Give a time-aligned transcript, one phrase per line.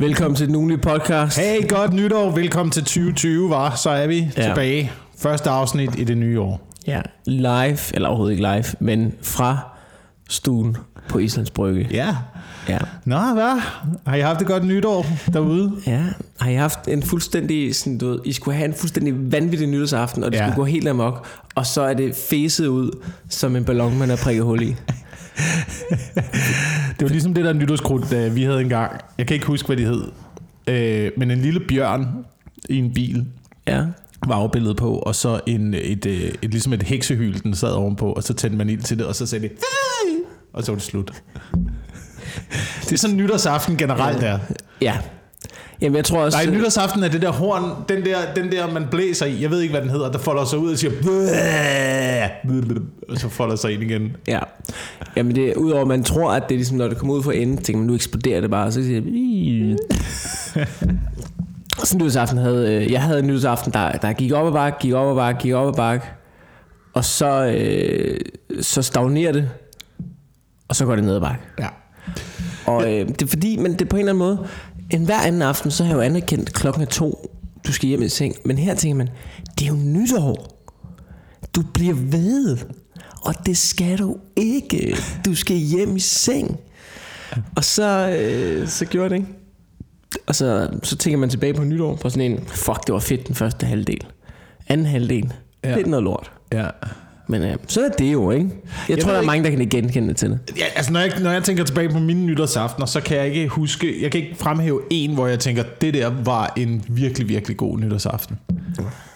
[0.00, 1.38] Velkommen til den ugenlige podcast.
[1.38, 2.30] Hey, godt nytår.
[2.30, 3.74] Velkommen til 2020, var.
[3.74, 4.42] Så er vi Ja.
[4.42, 4.92] tilbage.
[5.18, 6.68] Første afsnit i det nye år.
[6.86, 9.58] Ja, live, eller overhovedet ikke live, men fra
[10.28, 10.76] stuen
[11.08, 11.88] på Islands Brygge.
[11.90, 12.16] Ja.
[12.68, 12.78] Ja.
[13.04, 13.60] Nå, hvad?
[14.06, 15.72] Har I haft et godt nytår derude?
[15.86, 16.02] ja.
[16.40, 20.24] Har I haft en fuldstændig, sådan, du ved, I skulle have en fuldstændig vanvittig nytårsaften,
[20.24, 20.42] og det Ja.
[20.46, 22.90] skulle gå helt amok, og så er det fæset ud
[23.28, 24.76] som en ballon, man har prikket hul i.
[26.98, 29.00] Det var ligesom det der nytårskrudt, vi havde engang.
[29.18, 30.02] Jeg kan ikke huske, hvad de hed.
[30.66, 32.06] Øh, men en lille bjørn
[32.68, 33.26] i en bil
[33.66, 33.84] Ja.
[34.26, 38.12] var afbildet på, og så en, et, øh, et, ligesom et heksehyl, den sad ovenpå,
[38.12, 39.52] og så tændte man ild til det, og så sagde det,
[40.52, 41.12] og så var det slut.
[42.84, 44.38] Det er sådan nytårsaften generelt er.
[44.80, 44.98] Ja.
[45.80, 46.38] Jamen, jeg tror også...
[46.44, 49.60] Nej, nytårsaften er det der horn, den der, den der, man blæser i, jeg ved
[49.60, 50.92] ikke, hvad den hedder, der folder sig ud og siger,
[53.08, 54.16] og så folder sig ind igen.
[54.28, 54.38] Ja.
[55.16, 57.22] Jamen, det er udover, at man tror, at det er ligesom, når det kommer ud
[57.22, 59.78] fra enden, tænker man, nu eksploderer det bare, og så siger det...
[61.84, 62.74] Sådan nytårsaften havde...
[62.74, 65.40] øh, Jeg havde en nytårsaften, der, der gik op ad bakke, gik op ad bakke,
[65.40, 66.06] gik op ad bakke,
[66.94, 68.20] og så, øh,
[68.60, 69.48] så stagnerer det,
[70.68, 71.42] og så går det ned ad bakke.
[71.58, 71.68] Ja.
[72.66, 74.38] Og øh, det er fordi, men det er på en eller anden måde,
[74.90, 77.30] en hver anden aften, så har jeg jo anerkendt, klokken er to,
[77.66, 78.34] du skal hjem i seng.
[78.44, 79.08] Men her tænker man,
[79.58, 80.56] det er jo nytår.
[81.56, 82.58] Du bliver ved.
[83.24, 84.96] Og det skal du ikke.
[85.24, 86.60] Du skal hjem i seng.
[87.56, 89.28] Og så, øh, så gjorde jeg det, ikke?
[90.26, 93.26] Og så, så tænker man tilbage på nytår på sådan en, fuck, det var fedt
[93.26, 94.06] den første halvdel.
[94.68, 95.32] Anden halvdel,
[95.64, 95.80] ja.
[95.80, 96.32] Er noget lort.
[96.52, 96.68] ja.
[97.30, 98.44] Men øh, så er det jo, ikke?
[98.88, 100.38] Jeg, Jeg tror, der er ikke- mange, der kan genkende til det.
[100.58, 103.48] Ja, altså når jeg, når jeg tænker tilbage på mine nytårsaftener, så kan jeg ikke
[103.48, 107.56] huske, jeg kan ikke fremhæve en, hvor jeg tænker, det der var en virkelig, virkelig
[107.56, 108.38] god nytårsaften.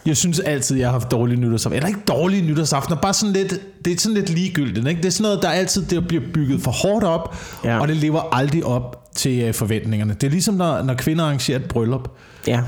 [0.07, 1.77] Jeg synes altid, jeg har haft dårlige nytårsaftener.
[1.77, 4.89] Eller ikke dårlige nytårsaftener, bare sådan lidt, det er sådan lidt ligegyldigt.
[4.89, 5.01] Ikke?
[5.01, 7.71] Det er sådan noget, der altid der bliver bygget for hårdt op, Ja.
[7.75, 7.81] ja.
[7.81, 10.15] og det lever aldrig op til øh, forventningerne.
[10.15, 12.09] Det er ligesom, når, når kvinder arrangerer et bryllup.
[12.47, 12.61] Ja.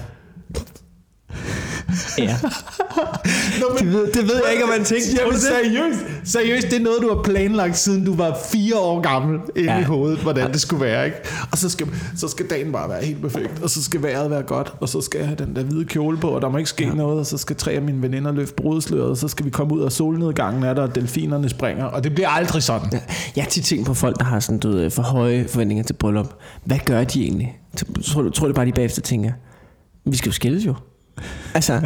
[2.19, 2.37] Ja.
[3.61, 5.07] Nå, men, Det ved, det ved jeg ikke, om man tænker.
[5.21, 9.41] Jamen seriøst, seriøst, det er noget, du har planlagt, siden du var fire år gammel
[9.57, 9.81] inde Ja.
[9.81, 11.05] i hovedet, hvordan det skulle være.
[11.05, 11.17] Ikke?
[11.53, 11.87] Og så skal,
[12.17, 15.01] så skal dagen bare være helt perfekt, og så skal vejret være godt, og så
[15.01, 16.95] skal jeg have den der hvide kjole på, og der må ikke ske ja.
[16.95, 19.75] noget, og så skal tre af mine veninder løfte brudsløret, og så skal vi komme
[19.75, 22.89] ud af solnedgangen er der, og delfinerne springer, og det bliver aldrig sådan.
[22.93, 23.01] Ja.
[23.37, 25.93] Jeg har tit tænkt på folk, der har sådan, du ved, for høje forventninger til
[25.95, 26.35] bryllup.
[26.65, 27.59] Hvad gør de egentlig?
[28.05, 29.33] Tror du, tror du bare, de bagefter tænker,
[30.11, 30.75] vi skal jo skilles jo.
[31.55, 31.81] Altså,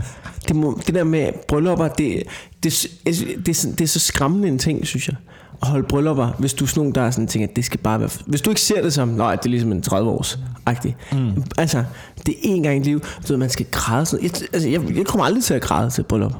[0.49, 2.23] det, må, det der med bryllupper, det,
[2.63, 5.17] det, det, det, er det er så skræmmende en ting, synes jeg.
[5.63, 8.01] At holde bryllupper, hvis du er sådan nogen, der er sådan, tænker, det skal bare
[8.01, 8.11] være...
[8.27, 10.97] Hvis du ikke ser det som, nej, det er ligesom en 30 års agtig.
[11.13, 11.45] Mm.
[11.59, 11.85] Altså,
[12.27, 13.03] det er én gang i livet.
[13.03, 15.91] Du ved, man skal græde sådan jeg, altså, jeg, jeg kommer aldrig til at græde
[15.91, 16.33] til bryllup.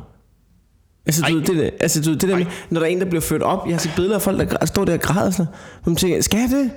[1.07, 3.01] Altså, du, ved, det, der, altså du, ved, det der med, når der er en,
[3.01, 5.27] der bliver ført op, jeg har set billeder af folk, der står der og græder
[5.27, 5.53] og sådan
[5.87, 6.71] man tænker, skal jeg det?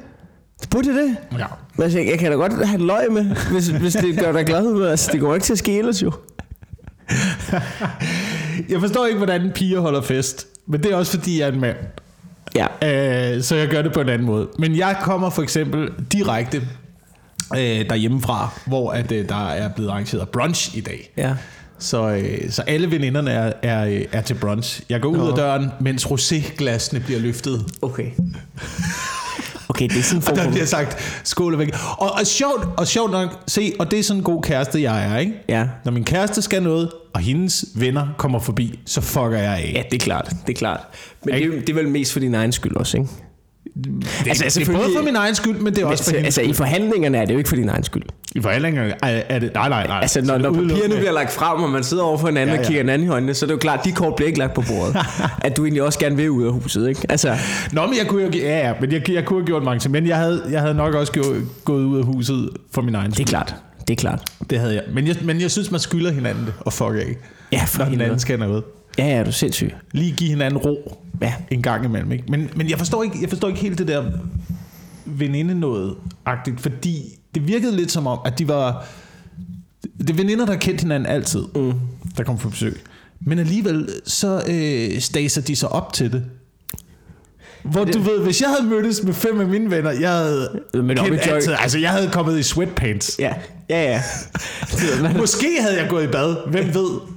[0.69, 1.39] Burde jeg det?
[1.39, 1.45] Ja.
[1.75, 4.73] Men altså, jeg kan da godt have løg med, hvis, hvis det gør dig glad.
[4.73, 6.11] Men altså, det går ikke til at ske ellers jo.
[8.69, 11.59] Jeg forstår ikke, hvordan piger holder fest, men det er også, fordi jeg er en
[11.59, 11.77] mand.
[12.55, 13.35] Ja.
[13.35, 14.47] Øh, så jeg gør det på en anden måde.
[14.59, 16.57] Men jeg kommer for eksempel direkte
[17.55, 21.11] øh, derhjemmefra, hvor at, øh, der er blevet arrangeret brunch i dag.
[21.17, 21.35] Ja.
[21.79, 24.81] Så, øh, så alle veninderne er, er, er til brunch.
[24.89, 25.29] Jeg går ud Nå.
[25.29, 27.65] af døren, mens roséglasene bliver løftet.
[27.81, 28.07] Okay.
[29.69, 30.51] Okay, det er sådan en form Der for...
[30.51, 31.69] bliver sagt, skål og væk.
[31.97, 35.13] Og, og, sjovt, og sjovt nok, se, og det er sådan en god kæreste, jeg
[35.13, 35.33] er, ikke?
[35.49, 35.67] Ja.
[35.85, 39.71] Når min kæreste skal noget, og hendes venner kommer forbi, så fucker jeg af.
[39.75, 40.29] Ja, det er klart.
[40.47, 40.79] Det er klart.
[41.25, 43.09] Men det det er vel mest for din egen skyld også, ikke?
[43.75, 45.91] Det, altså, altså, det er selvfølgelig- både for min egen skyld, men det er også
[45.91, 48.03] Altså, for hendes altså, i forhandlingerne er det jo ikke for din egen skyld.
[48.35, 49.51] I forhandlinger er, er det...
[49.53, 49.99] Nej, nej, nej.
[50.01, 52.59] Altså, når, når papirerne bliver lagt frem, og man sidder over for hinanden ja, Ja,
[52.59, 54.39] og kigger hinanden i øjnene, så er det jo klart, at de kort bliver ikke
[54.39, 54.95] lagt på bordet.
[55.45, 57.01] at du egentlig også gerne vil ud af huset, ikke?
[57.09, 57.35] Altså,
[57.71, 58.29] Nå, men jeg kunne jo...
[58.33, 59.91] Ja, ja, men jeg, jeg kunne have gjort mange ting.
[59.91, 61.35] Men jeg havde, jeg havde nok også gjort,
[61.65, 63.27] gået ud af huset for min egen det er skyld.
[63.27, 63.55] klart.
[63.87, 64.21] Det er klart.
[64.49, 64.83] Det havde jeg.
[64.93, 67.15] Men jeg, men jeg synes, man skylder hinanden det, og fuck af.
[67.51, 67.99] Ja, for Når hinanden.
[67.99, 68.63] hinanden skal noget.
[68.97, 69.71] Ja, ja, du er sindssyg.
[69.91, 71.33] Lige give hinanden ro Ja.
[71.51, 72.11] en gang imellem.
[72.11, 72.23] Ikke?
[72.27, 74.11] Men, men jeg, forstår ikke, jeg forstår ikke helt det der
[75.05, 78.85] veninde noget agtigt fordi det virkede lidt som om, at de var...
[79.97, 81.73] Det er veninder, der har kendt hinanden altid, mm.
[82.17, 82.81] der kom på besøg.
[83.19, 86.23] Men alligevel, så øh, staser de sig op til det.
[87.63, 90.99] Hvor du ved, hvis jeg havde mødtes med fem af mine venner, jeg havde Men
[90.99, 93.15] op kendt altid, altså jeg havde kommet i sweatpants.
[93.19, 93.33] Ja,
[93.69, 94.01] ja, ja.
[95.19, 97.12] Måske havde jeg gået i bad, hvem ved?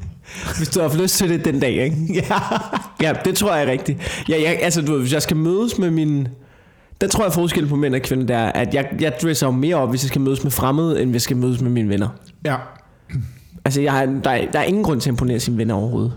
[0.57, 1.97] Hvis du har haft lyst til det den dag, ikke?
[2.31, 2.39] Ja.
[3.03, 4.25] Ja, det tror jeg er rigtigt.
[4.29, 6.29] Ja, jeg, altså, du ved, hvis jeg skal mødes med min...
[7.01, 9.51] Der tror jeg forskellen på mænd og kvinder, der er, at jeg, jeg dresser jo
[9.51, 11.89] mere op, hvis jeg skal mødes med fremmede, end hvis jeg skal mødes med mine
[11.89, 12.09] venner.
[12.45, 12.57] Ja.
[13.65, 16.13] Altså, jeg har, der, er, der er ingen grund til at imponere sine venner overhovedet.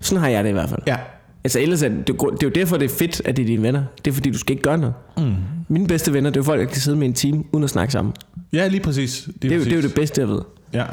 [0.00, 0.80] Sådan har jeg det i hvert fald.
[0.86, 0.96] Ja.
[1.44, 3.46] Altså ellers er det, det, er jo- er derfor, det er fedt, at det er
[3.46, 3.82] dine venner.
[4.04, 4.94] Det er fordi, du skal ikke gøre noget.
[5.18, 5.34] Mm.
[5.68, 7.70] Mine bedste venner, det er jo folk, jeg kan sidde med en time, uden at
[7.70, 8.14] snakke sammen.
[8.52, 9.28] Ja, lige præcis.
[9.42, 10.40] Det er, jo, det er jo det bedste, jeg ved.
[10.72, 10.84] Ja.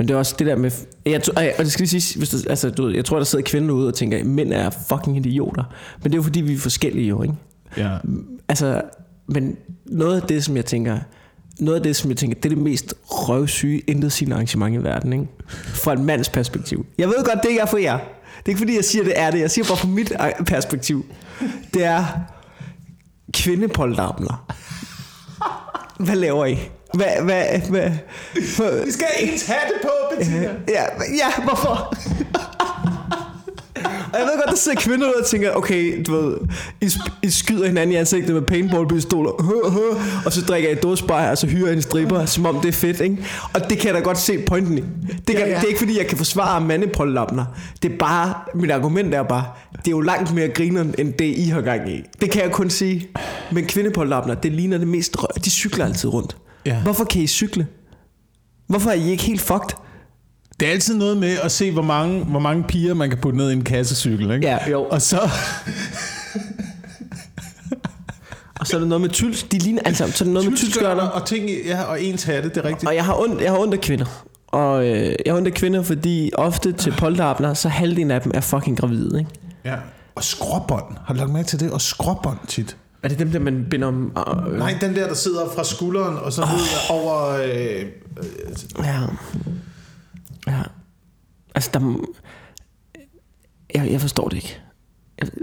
[0.00, 0.70] Men det er også det der med...
[1.06, 3.24] Jeg, tror- ej, og det skal lige sige, hvis der, altså, du, jeg tror, der
[3.24, 5.64] sidder kvinder ude og tænker, at mænd er fucking idioter.
[6.02, 7.34] Men det er jo fordi, vi er forskellige jo, ikke?
[7.76, 7.96] ja.
[8.48, 8.82] Altså,
[9.26, 9.56] men
[9.86, 10.98] noget af det, som jeg tænker,
[11.58, 14.82] noget af det, som jeg tænker, det er det mest røvsyge, intet sigende arrangement i
[14.84, 15.26] verden, ikke?
[15.64, 16.86] Fra en mands perspektiv.
[16.98, 17.96] Jeg ved godt, det ikke er for jer.
[17.98, 19.40] Det er ikke fordi, jeg siger, det er det.
[19.40, 21.06] Jeg siger bare fra mit øh, perspektiv.
[21.74, 22.04] Det er
[23.34, 24.46] kvindepoltarbler.
[25.98, 26.58] Hvad laver I?
[26.94, 27.90] Hvad, hvad, hvad,
[28.56, 30.50] hvad, Vi skal have ens hatte på, Bettina.
[30.68, 30.84] Ja,
[31.16, 31.94] ja, hvorfor?
[34.12, 36.36] Og jeg ved godt, der sidder kvinder ud og tænker, okay, du ved,
[36.80, 36.90] I,
[37.22, 39.30] I skyder hinanden i ansigtet med paintballpistoler,
[40.26, 42.72] og så drikker I dåsbajer, og så hyrer I en stripper, som om det er
[42.72, 43.16] fedt, ikke?
[43.54, 44.80] Og det kan jeg da godt se pointen i.
[44.80, 45.54] Det, kan, Ja, ja.
[45.54, 47.44] det er ikke fordi, jeg kan forsvare mandepoltlappner.
[47.82, 51.24] Det er bare, mit argument er bare, det er jo langt mere grineren, end det
[51.36, 52.02] I har gang i.
[52.20, 53.08] Det kan jeg kun sige.
[53.52, 55.28] Men kvindepoltlappner, det ligner det mest røv.
[55.44, 56.36] De cykler altid rundt.
[56.66, 56.82] Ja.
[56.82, 57.66] Hvorfor kan I cykle?
[58.66, 59.76] Hvorfor er I ikke helt fucked?
[60.60, 63.38] Det er altid noget med at se, hvor mange, hvor mange piger man kan putte
[63.38, 64.46] ned i en kassecykel, ikke?
[64.46, 64.84] Ja, jo.
[64.84, 65.20] Og så...
[68.60, 69.42] Og så er der noget med tyls.
[69.42, 71.02] De ligner altså, så er der noget med tylskørter.
[71.02, 72.88] og ting, ja, og ens hatte, det er rigtigt.
[72.88, 74.24] Og jeg har ondt, jeg har ondt af kvinder.
[74.46, 78.32] Og øh, jeg har ondt af kvinder, fordi ofte til polterabler, så halvdelen af dem
[78.34, 79.30] er fucking gravide, ikke?
[79.64, 79.74] Ja.
[80.14, 80.96] Og skråbånd.
[81.06, 81.70] Har du lagt mærke til det?
[81.72, 82.76] Og skråbånd tit.
[83.02, 84.12] Er det dem, der man binder om?
[84.46, 87.28] Øh, Nej, den der, der sidder fra skulderen og så ned over...
[87.28, 87.86] Øh,
[88.78, 89.00] Ja.
[90.46, 90.62] Ja.
[91.54, 91.96] Altså, der...
[93.74, 94.60] Jeg, jeg forstår det ikke.
[95.18, 95.28] Jeg...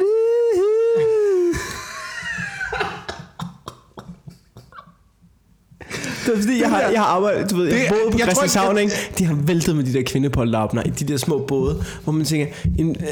[6.25, 8.13] Det er fordi, jeg har, jeg har arbejdet, du ved, jeg Det- på jeg tror
[8.13, 8.93] ikke, Christianshavn, ikke?
[9.17, 12.47] De har væltet med de der kvindepolterabner i de der små både, hvor man tænker,
[12.77, 13.07] jamen, øh,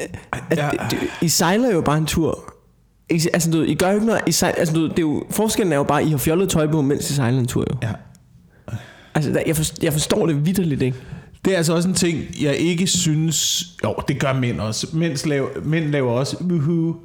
[0.52, 2.54] at, det, det, I sejler jo bare en tur.
[3.10, 4.22] I, altså, du, I gør jo ikke noget.
[4.22, 6.68] I altså, du, det er jo, forskellen er jo bare, at I har fjollet tøj
[6.68, 7.78] på, mens I sejler en tur, jo.
[7.84, 7.92] ja.
[9.16, 10.98] Altså, der, jeg, forstår, jeg forstår det vidderligt, ikke?
[11.46, 13.66] Det er altså også en ting, jeg ikke synes...
[13.84, 14.88] Jo, det gør mænd også.
[14.94, 16.96] Mænd laver, mænd laver også uhu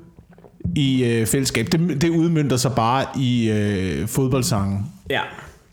[0.77, 1.67] i øh, fællesskab.
[1.73, 4.87] Det, det udmyndter sig bare i øh, fodboldsangen.
[5.11, 5.21] Ja.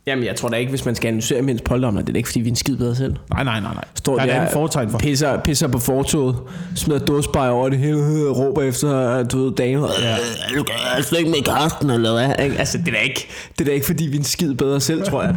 [0.08, 2.30] Jamen, jeg tror da ikke, hvis man skal analysere mænds polterabner, det er da ikke,
[2.30, 3.16] fordi vi er en skid bedre selv.
[3.34, 3.84] Nej, nej, nej, nej.
[3.96, 4.98] Står der er der, et fortegn for.
[4.98, 6.36] Pisser, pisser på fortoget,
[6.76, 9.88] smider dåsbajer over det hele, øh, råber efter, du ved, damer.
[10.02, 10.16] Ja.
[10.58, 12.36] Du kan slet ikke med Karsten, eller hvad?
[12.38, 13.28] Altså, det er da ikke,
[13.58, 15.36] det er da ikke, fordi vi er en skid bedre selv, tror jeg.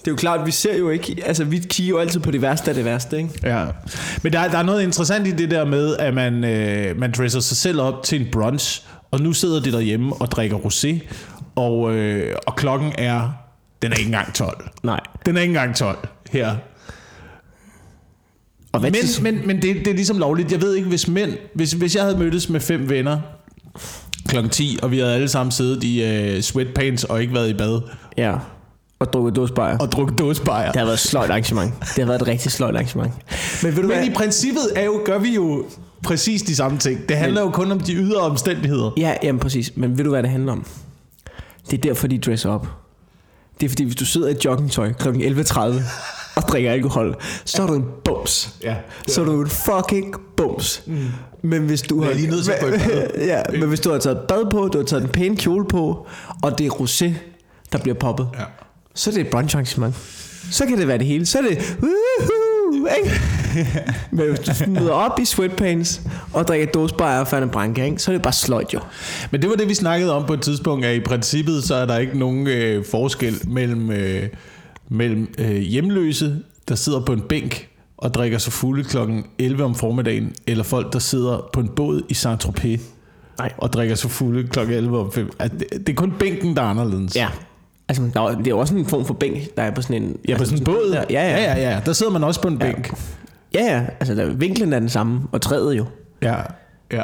[0.00, 2.42] Det er jo klart, vi ser jo ikke, altså vi kigger jo altid på det
[2.42, 3.30] værste af det værste, ikke?
[3.42, 3.64] Ja.
[4.22, 7.12] Men der, er- der er noget interessant i det der med, at man, øh, man
[7.12, 10.98] dresser sig selv op til en brunch, og nu sidder de derhjemme og drikker rosé,
[11.56, 13.32] og, øh, og klokken er,
[13.82, 14.68] den er ikke engang 12.
[14.82, 15.00] Nej.
[15.26, 16.56] Den er ikke engang 12 her.
[18.72, 20.52] Og hvad Men, til- men, men det, det er ligesom lovligt.
[20.52, 23.18] Jeg ved ikke, hvis mænd, hvis, hvis jeg havde mødtes med fem venner
[24.28, 27.54] klokken 10, og vi havde alle sammen siddet i øh, sweatpants og ikke været i
[27.54, 27.80] bad,
[28.16, 28.34] Ja.
[28.98, 29.78] Og drukket dåsbajer.
[29.78, 30.66] og drukket dåsebajer.
[30.72, 31.72] Det har været et sløjt arrangement.
[31.80, 33.12] Det har været et rigtig sløjt arrangement.
[33.62, 34.06] Men ved du Men hvad?
[34.06, 35.64] i princippet er jo, gør vi jo
[36.02, 37.08] præcis de samme ting.
[37.08, 38.90] Det handler jo kun om de ydre omstændigheder.
[38.96, 39.72] Ja, jamen præcis.
[39.76, 40.66] Men ved du, hvad det handler om?
[41.70, 42.66] Det er derfor, de dresser op.
[43.60, 45.08] Det er fordi, hvis du sidder i joggingtøj kl.
[45.08, 45.60] 11.30
[46.36, 48.54] og drikker alkohol, så er du en bums.
[48.62, 48.76] Ja,
[49.08, 50.82] Så er du en fucking bums.
[50.86, 50.98] Mm.
[51.42, 52.12] Men hvis du har...
[52.12, 55.02] lige nødt til at ja, men hvis du har taget bad på, du har taget
[55.02, 56.06] en pæn kjole på,
[56.42, 57.12] og det er rosé,
[57.72, 58.44] der bliver poppet, Ja.
[58.94, 59.94] så er det et brunch arrangement.
[60.50, 61.26] Så kan det være det hele.
[61.26, 61.76] Så er det...
[61.80, 62.49] Woohoo,
[62.86, 63.20] ikke?
[64.16, 67.98] Men hvis du møder op i sweatpants og drikker dåsebajer og fandt en branke, ikke?
[67.98, 68.80] så er det bare sløjt jo.
[69.30, 71.86] Men det var det, vi snakkede om på et tidspunkt, at i princippet så er
[71.86, 74.28] der ikke nogen øh, forskel mellem, øh,
[74.88, 76.36] mellem øh, hjemløse,
[76.68, 80.92] der sidder på en bænk og drikker sig fulde klokken 11 om formiddagen, eller folk,
[80.92, 82.80] der sidder på en båd i Saint-Tropez
[83.38, 83.52] Nej.
[83.58, 85.30] og drikker sig fulde klokken 11 om 5.
[85.38, 87.16] Altså, det, det er kun bænken, der er anderledes.
[87.16, 87.28] Ja.
[87.90, 90.02] Altså, der er, det er jo også en form for bænk, der er på sådan
[90.02, 90.16] en...
[90.28, 90.90] Ja, på altså, sådan en båd.
[90.92, 91.04] Der.
[91.10, 91.42] Ja, ja.
[91.42, 91.80] ja, ja, ja.
[91.86, 92.94] Der sidder man også på en bænk.
[93.54, 93.82] Ja, ja.
[94.00, 95.84] Altså, der, vinklen er den samme, og træet jo.
[96.22, 96.36] Ja,
[96.92, 97.02] ja.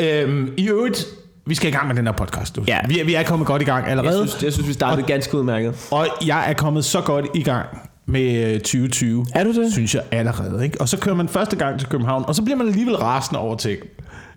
[0.00, 1.06] Øhm, I øvrigt,
[1.46, 2.64] vi skal i gang med den her podcast nu.
[2.68, 2.78] Ja.
[2.88, 4.18] Vi, er, vi er kommet godt i gang allerede.
[4.18, 5.88] Jeg synes, jeg synes vi startede ganske udmærket.
[5.90, 7.66] Og jeg er kommet så godt i gang
[8.06, 9.26] med øh, 2020.
[9.34, 9.72] Er du det?
[9.72, 10.64] Synes jeg allerede.
[10.64, 10.80] Ikke?
[10.80, 13.56] Og så kører man første gang til København, og så bliver man alligevel rasende over
[13.56, 13.78] ting.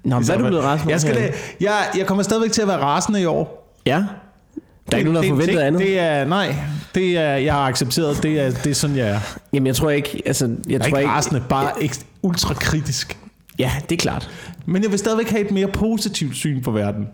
[0.03, 2.67] Nå, men hvad er du blevet rasende jeg, skal jeg, jeg kommer stadigvæk til at
[2.67, 3.73] være rasende i år.
[3.85, 4.03] Ja.
[4.91, 5.81] Der er ikke nogen, der det, andet.
[5.81, 6.55] Det er, nej,
[6.95, 8.23] det er, jeg har accepteret.
[8.23, 9.19] Det er, det er sådan, jeg er.
[9.53, 10.21] Jamen, jeg tror ikke...
[10.25, 11.09] Altså, jeg Jeg tror ikke ikke...
[11.11, 13.17] rasende, bare ek- ultra kritisk.
[13.59, 14.29] Ja, det er klart.
[14.65, 17.07] Men jeg vil stadigvæk have et mere positivt syn på verden.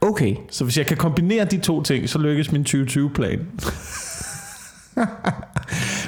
[0.00, 0.34] Okay.
[0.50, 3.38] Så hvis jeg kan kombinere de to ting, så lykkes min 2020-plan.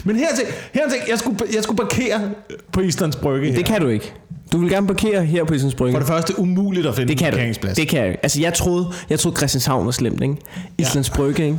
[0.04, 2.30] Men her til, her til jeg, skulle, jeg skulle parkere
[2.72, 3.56] på Islands Brygge her.
[3.56, 4.14] Det kan du ikke.
[4.52, 5.92] Du vil gerne parkere her på Islands Brygge.
[5.92, 7.36] For det første umuligt at finde Det en kan du.
[7.36, 7.76] parkeringsplads.
[7.76, 8.16] Det kan jeg.
[8.22, 10.36] Altså, jeg troede, jeg troede Christianshavn var slemt, ikke?
[10.78, 11.58] Islands Brygge, ikke?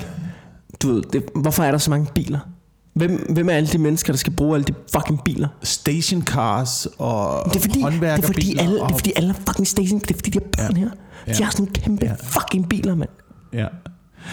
[0.82, 2.40] Du ved, det, hvorfor er der så mange biler?
[2.94, 5.48] Hvem, hvem er alle de mennesker, der skal bruge alle de fucking biler?
[5.64, 10.00] Stationcars og Det er fordi, det er fordi, alle, det er fordi alle fucking station.
[10.00, 10.90] Det er fordi, de her børn her.
[11.28, 11.34] Ja.
[11.34, 12.12] De har sådan nogle kæmpe Ja.
[12.24, 13.10] fucking biler, mand.
[13.54, 13.66] Ja.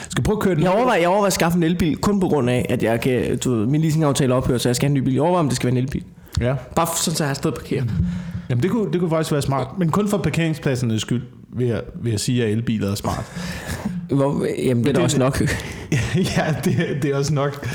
[0.08, 0.62] Skal prøve at køre den?
[0.62, 3.38] Jeg overvejer, jeg overvejer at skaffe en elbil, kun på grund af, at jeg kan,
[3.38, 5.12] du ved, min leasingaftale ophører, så jeg skal have en ny bil.
[5.12, 6.04] Jeg overvejer, om det skal være en elbil.
[6.40, 6.54] Ja.
[6.76, 7.84] Bare sådan, så jeg har sted at parkere.
[8.50, 9.78] Jamen det kunne, det kunne faktisk være smart.
[9.78, 13.24] Men kun for parkeringspladsernes skyld vil jeg, vil jeg sige, at elbiler er smart.
[14.10, 15.40] Hvor, jamen, det er da også nok.
[16.36, 17.66] ja, det, det er også nok.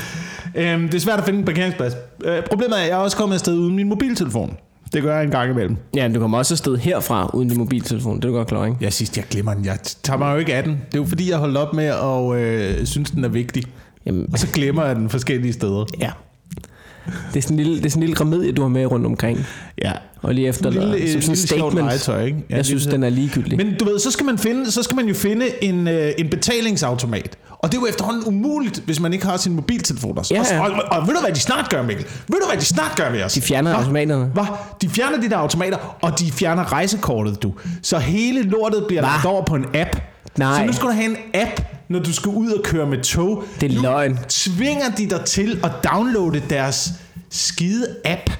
[0.54, 1.94] Øhm, det er svært at finde en parkeringsplads.
[2.24, 4.56] Øh, problemet er, at jeg er også kommet afsted uden min mobiltelefon.
[4.92, 5.76] Det gør jeg en gang imellem.
[5.96, 8.16] Ja, du kommer også afsted herfra uden din mobiltelefon.
[8.16, 8.78] Det er du godt klar, ikke?
[8.80, 9.64] Jeg sidst, jeg glemmer den.
[9.64, 10.72] Jeg tager mig jo ikke af den.
[10.72, 13.64] Det er jo fordi, jeg holdt op med at øh, synes, den er vigtig.
[14.06, 15.84] Jamen, Og så glemmer jeg den forskellige steder.
[16.00, 16.10] ja.
[17.06, 19.06] Det er sådan en lille, det er sådan en lille remedie, du har med rundt
[19.06, 19.46] omkring.
[19.82, 19.92] Ja.
[20.22, 21.74] Og lige efter, En lille, som sådan en statement.
[21.74, 22.38] legetøj, ikke?
[22.50, 23.56] Ja, jeg synes, den er ligegyldig.
[23.56, 26.28] Men du ved, så skal man, finde, så skal man jo finde en, øh, en
[26.28, 27.36] betalingsautomat.
[27.58, 30.18] Og det er jo efterhånden umuligt, hvis man ikke har sin mobiltelefon.
[30.18, 30.60] Og, Ja, ja.
[30.60, 32.04] og, og, og ved du, hvad de snart gør, Mikkel?
[32.28, 33.32] Ved du, hvad de snart gør med os?
[33.32, 33.78] De fjerner Hva?
[33.78, 34.24] automaterne.
[34.24, 34.44] Hvad?
[34.82, 37.52] De fjerner de der automater, og de fjerner rejsekortet, du.
[37.82, 39.08] Så hele lortet bliver Hva?
[39.10, 39.96] lagt over på en app.
[40.38, 40.60] Nej.
[40.60, 43.44] Så nu skal du have en app, når du skal ud og køre med tog.
[43.60, 44.18] Det er nu løgn.
[44.28, 46.88] tvinger de dig til at downloade deres
[47.30, 48.30] skide app.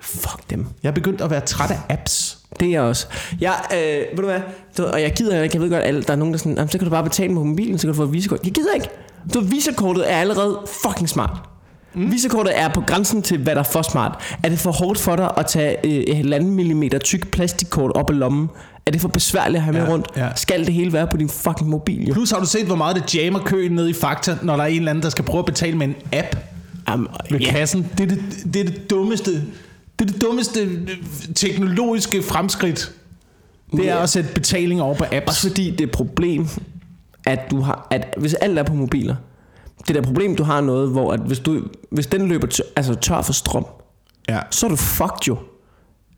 [0.00, 0.66] Fuck dem.
[0.82, 2.38] Jeg er begyndt at være træt af apps.
[2.60, 3.06] Det er jeg også.
[3.40, 4.40] Jeg, øh, ved du hvad?
[4.78, 5.56] Du, og jeg gider ikke.
[5.56, 7.04] Jeg ved godt, at der er nogen, der er sådan, "Jamen, så kan du bare
[7.04, 8.40] betale med mobilen, så kan du få et visakort.
[8.44, 8.88] Jeg gider ikke.
[9.34, 11.38] Du, visakortet er allerede fucking smart.
[11.94, 12.10] Mm.
[12.12, 14.36] Visakortet er på grænsen til, hvad der er for smart.
[14.42, 18.10] Er det for hårdt for dig at tage øh, et halvanden millimeter tyk plastikkort op
[18.10, 18.48] af lommen?
[18.86, 20.08] Er det for besværligt at have med Ja, rundt?
[20.16, 20.28] ja.
[20.36, 22.06] Skal det hele være på din fucking mobil?
[22.08, 22.14] Jo?
[22.14, 24.66] Plus har du set, hvor meget det jammer køen ned i Fakta, når der er
[24.68, 26.36] en eller anden, der skal prøve at betale med en app
[26.88, 27.50] Jamen, ved ja.
[27.50, 27.86] kassen.
[27.98, 28.22] Det er det,
[28.54, 29.32] det, er det dummeste,
[29.98, 30.88] det er det dummeste øh,
[31.34, 32.92] teknologiske fremskridt.
[33.72, 35.26] Det er at sætte betaling over på apps.
[35.28, 36.46] Også fordi det er et problem,
[37.26, 39.16] at du har, at hvis alt er på mobiler,
[39.86, 42.94] det der problem, du har noget, hvor at hvis, du, hvis den løber tør, altså
[42.94, 43.66] tør for strøm,
[44.28, 44.38] Ja.
[44.50, 45.36] så er du fucked jo.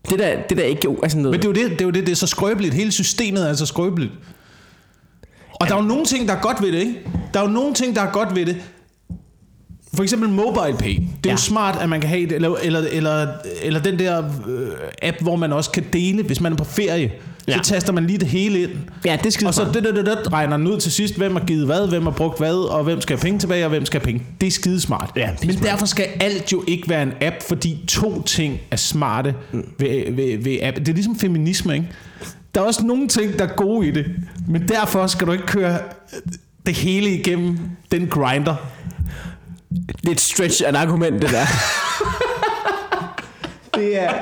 [0.09, 1.85] Det der, det der ikke jo, altså noget, Men det er, jo det, det er
[1.85, 2.73] jo det, det er så skrøbeligt.
[2.73, 4.11] Hele systemet er så skrøbeligt.
[5.59, 6.95] Og der er jo nogle ting, der er godt ved det, ikke?
[7.33, 8.57] Der er jo nogle ting, der er godt ved det.
[9.93, 10.95] For eksempel mobile pay.
[10.95, 11.29] Det er ja.
[11.29, 11.31] Ja.
[11.31, 12.31] jo smart, at man kan have det.
[12.31, 13.27] Eller, eller, eller,
[13.61, 14.69] eller den der øh,
[15.01, 17.11] app, hvor man også kan dele, hvis man er på ferie.
[17.49, 17.57] Ja.
[17.63, 18.71] Så taster man lige det hele ind.
[19.05, 21.17] ja, det er skide Og så det, det, det, det, regner den ud til sidst,
[21.17, 23.69] hvem har givet hvad, hvem har brugt hvad, og hvem skal have penge tilbage, og
[23.69, 24.23] hvem skal have penge.
[24.41, 25.11] Det er skidesmart.
[25.15, 25.71] Ja, det er Men smart.
[25.71, 29.65] derfor skal alt jo ikke være en app, fordi to ting er smarte mm.
[29.79, 30.77] ved, ved, ved app.
[30.77, 31.87] Det er ligesom feminisme, ikke?
[32.55, 34.05] Der er også nogle ting, der er gode i det,
[34.47, 35.79] men derfor skal du ikke køre
[36.65, 37.59] det hele igennem
[37.91, 38.55] den grinder.
[40.01, 41.45] Det er et stretch af et argument, det der.
[43.75, 44.13] det er...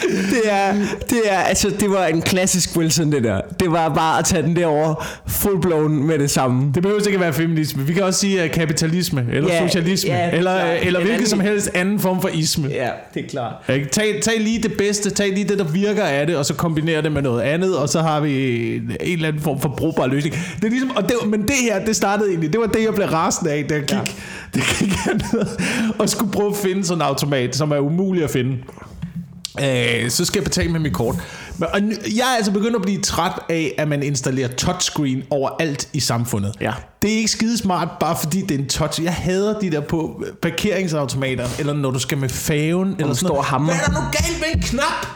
[0.30, 0.72] Det er,
[1.10, 3.40] det er, altså, det var en klassisk Wilson, det der.
[3.60, 6.72] Det var bare at tage den derover full blown med det samme.
[6.74, 7.82] Det behøver ikke at være feminisme.
[7.86, 10.86] Vi kan også sige uh, kapitalisme, eller Ja, socialisme, ja, er eller, klart.
[10.86, 12.68] eller En hvilken som helst anden form for isme.
[12.68, 13.54] Ja, det er klart.
[13.74, 13.86] Ikke?
[13.88, 17.02] Tag, tag lige det bedste, tag lige det, der virker af det, og så kombinere
[17.02, 20.06] det med noget andet, og så har vi en, en eller anden form for brugbar
[20.06, 20.34] løsning.
[20.56, 22.94] Det er ligesom, og det, men det her, det startede egentlig, det var det, jeg
[22.94, 24.00] blev rasende af, da jeg gik, ja.
[24.54, 24.92] det gik
[25.98, 28.56] og skulle prøve at finde sådan en automat, som er umulig at finde.
[29.60, 31.14] Øh, så skal jeg betale med mit kort.
[31.60, 31.80] Og
[32.16, 36.54] jeg er altså begyndt at blive træt af, at man installerer touchscreen overalt i samfundet.
[36.60, 36.72] Ja.
[37.02, 39.04] Det er ikke skidesmart, bare fordi det er en touch.
[39.04, 43.28] Jeg hader de der på parkeringsautomater, eller når du skal med færgen, eller sådan står
[43.28, 43.38] noget.
[43.38, 43.74] og hamrer.
[43.74, 45.06] Hvad er der nu galt med en knap?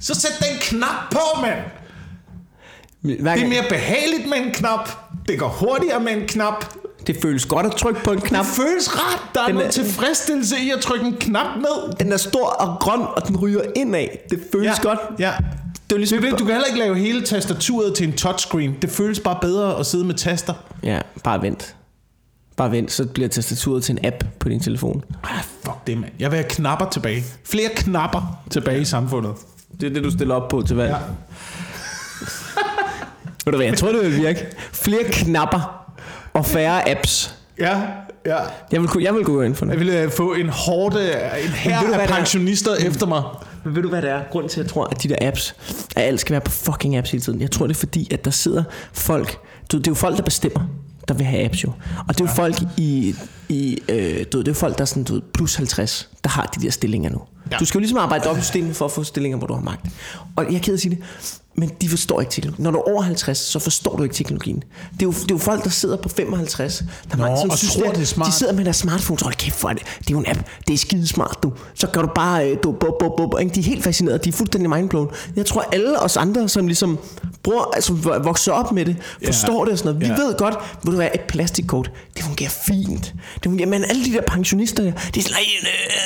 [0.00, 1.58] Så sæt den knap på, mand!
[3.00, 4.90] Hver Det er gang, mere behageligt med en knap.
[5.28, 6.64] Det går hurtigere med en knap.
[7.06, 8.44] Det føles godt at trykke på en knap.
[8.44, 9.22] Det føles rart.
[9.34, 11.96] Der er Den noget er- tilfredsstillelse i at trykke en knap ned.
[12.00, 14.06] Den er stor og grøn, og den ryger indad.
[14.30, 14.98] Det føles ja, godt.
[15.18, 15.32] Ja.
[15.90, 16.18] Det er ligesom...
[16.22, 18.76] Det du kan heller ikke lave hele tastaturet til en touchscreen.
[18.82, 20.54] Det føles bare bedre at sidde med taster.
[20.82, 21.74] Ja, bare vent.
[22.56, 25.04] Bare vent, så bliver tastaturet til en app på din telefon.
[25.24, 26.12] Ah, fuck det, mand.
[26.18, 27.24] Jeg vil have knapper tilbage.
[27.44, 29.32] Flere knapper tilbage i samfundet.
[29.80, 30.90] Det er det, du stiller op på til valg.
[30.90, 30.96] Ja.
[33.44, 34.46] Ved du hvad, jeg tror, det vil virke.
[34.72, 35.75] Flere knapper
[36.36, 37.34] og færre apps.
[37.58, 37.80] Ja,
[38.26, 38.36] ja.
[38.72, 39.86] Jeg vil, jeg vil gå ind for Jeg det.
[39.86, 41.00] vil øh, få en hårde,
[41.44, 42.06] en her af det er?
[42.06, 43.22] pensionister efter mig.
[43.64, 44.20] Men ved du, hvad det er?
[44.30, 45.54] Grunden til, at jeg tror, at de der apps,
[45.96, 47.40] at alt skal være på fucking apps hele tiden.
[47.40, 49.38] Jeg tror, det er fordi, at der sidder folk...
[49.72, 50.60] Du, det er jo folk, der bestemmer,
[51.08, 51.72] der vil have apps jo.
[52.08, 53.14] Og det er jo folk i...
[53.48, 56.62] i øh, du det er folk, der er sådan, du plus 50, der har de
[56.64, 57.20] der stillinger nu.
[57.52, 57.56] Ja.
[57.56, 59.62] Du skal jo ligesom arbejde op i systemet for at få stillinger, hvor du har
[59.62, 59.86] magt.
[60.36, 61.04] Og jeg er ked at sige det,
[61.56, 62.62] men de forstår ikke teknologi.
[62.62, 64.56] Når du er over 50, så forstår du ikke teknologien.
[64.92, 66.78] Det er jo, det er jo folk, der sidder på 55,
[67.10, 68.26] der Nå, mange, som og synes, tror, det er smart.
[68.28, 69.82] De sidder med deres smartphone, hold kæft for det.
[69.98, 70.40] Det er jo en app.
[70.68, 71.52] Det er skidesmart, du.
[71.74, 74.24] Så kan du bare, øh, du, bub, bub, bub, de er helt fascineret.
[74.24, 75.08] De er fuldstændig mindblown.
[75.36, 76.98] Jeg tror, alle os andre, som ligesom
[77.42, 77.92] bruger, altså
[78.24, 80.00] vokser op med det, forstår det og sådan noget.
[80.08, 80.26] Vi Ja.
[80.26, 83.04] ved godt, ved du hvad, et plastikkort, det fungerer fint.
[83.34, 85.42] Det fungerer, men alle de der pensionister, der, de er sådan, "Ej,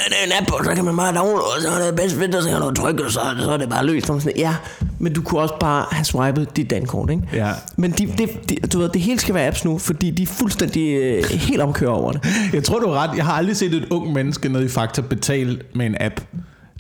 [0.09, 2.17] det er en app, og så kan man bare downloade, og så er det bedst
[2.17, 4.11] fedt, og så kan du trykke, og så, så er det bare løst.
[4.11, 4.55] Og Sådan, ja,
[4.99, 7.23] men du kunne også bare have swipet dit dankort, ikke?
[7.33, 7.53] Ja.
[7.77, 10.27] Men de, det, de, du ved, det hele skal være apps nu, fordi de er
[10.27, 12.27] fuldstændig øh, helt omkører over det.
[12.53, 13.17] Jeg tror, du har ret.
[13.17, 16.21] Jeg har aldrig set et ung menneske nede i Fakta betale med en app.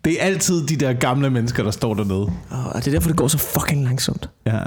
[0.04, 2.32] Det er altid de der gamle mennesker, der står dernede.
[2.50, 4.30] Og det er derfor, det går så fucking langsomt.
[4.46, 4.58] Ja.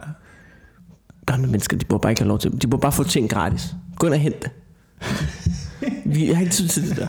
[1.25, 3.75] Gamle mennesker, de burde bare ikke have lov til De burde bare få ting gratis.
[3.95, 4.51] Gå ind og hente det.
[6.05, 7.07] Vi har ikke tid til det der.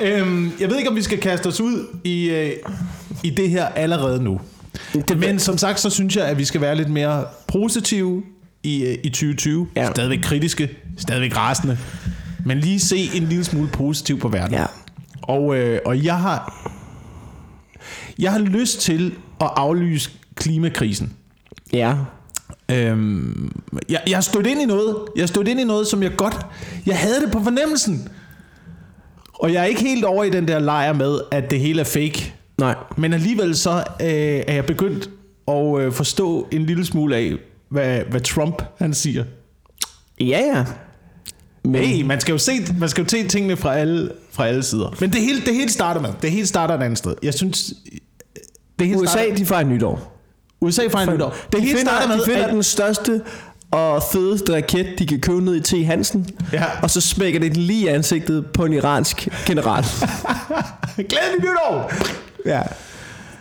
[0.00, 2.52] Øhm, jeg ved ikke, om vi skal kaste os ud i, øh,
[3.22, 4.40] i det her allerede nu.
[4.94, 8.22] Det- Men som sagt, så synes jeg, at vi skal være lidt mere positive
[8.62, 9.68] i, øh, i 2020.
[9.76, 9.90] Ja.
[9.90, 11.78] Stadigvæk kritiske, stadigvæk rasende.
[12.46, 14.54] Men lige se en lille smule positiv på verden.
[14.54, 14.64] Ja.
[15.22, 16.66] Og, øh, og jeg har
[18.18, 21.12] jeg har lyst til at aflyse klimakrisen.
[21.72, 21.94] Ja.
[22.70, 23.52] Øhm,
[23.88, 24.96] jeg, jeg har stødt ind i noget.
[25.16, 26.36] Jeg stødt ind i noget, som jeg godt...
[26.86, 28.08] Jeg havde det på fornemmelsen.
[29.34, 31.84] Og jeg er ikke helt over i den der lejr med, at det hele er
[31.84, 32.34] fake.
[32.60, 32.74] Nej.
[32.96, 34.08] Men alligevel så øh,
[34.46, 35.10] er jeg begyndt
[35.48, 37.32] at øh, forstå en lille smule af,
[37.68, 39.24] hvad, hvad Trump han siger.
[40.20, 40.24] Ja,
[40.54, 40.64] ja.
[41.64, 44.62] Men, Hey, man skal jo se, man skal jo se tingene fra alle, fra alle
[44.62, 44.96] sider.
[45.00, 46.10] Men det hele, det hele starter med.
[46.22, 47.14] Det hele starter et andet sted.
[47.22, 47.72] Jeg synes...
[48.78, 50.16] Det hele USA, starter, de fejrer nytår.
[50.60, 51.30] USA fejrer nytår.
[51.52, 53.20] Det de hele finder, starter med, de finder at- den største
[53.70, 55.86] og fedeste raket, de kan købe ned i T.
[55.86, 56.26] Hansen.
[56.52, 56.64] Ja.
[56.82, 59.84] Og så smækker det lige ansigtet på en iransk general.
[61.10, 61.92] Glædelig nytår!
[62.46, 62.62] Ja.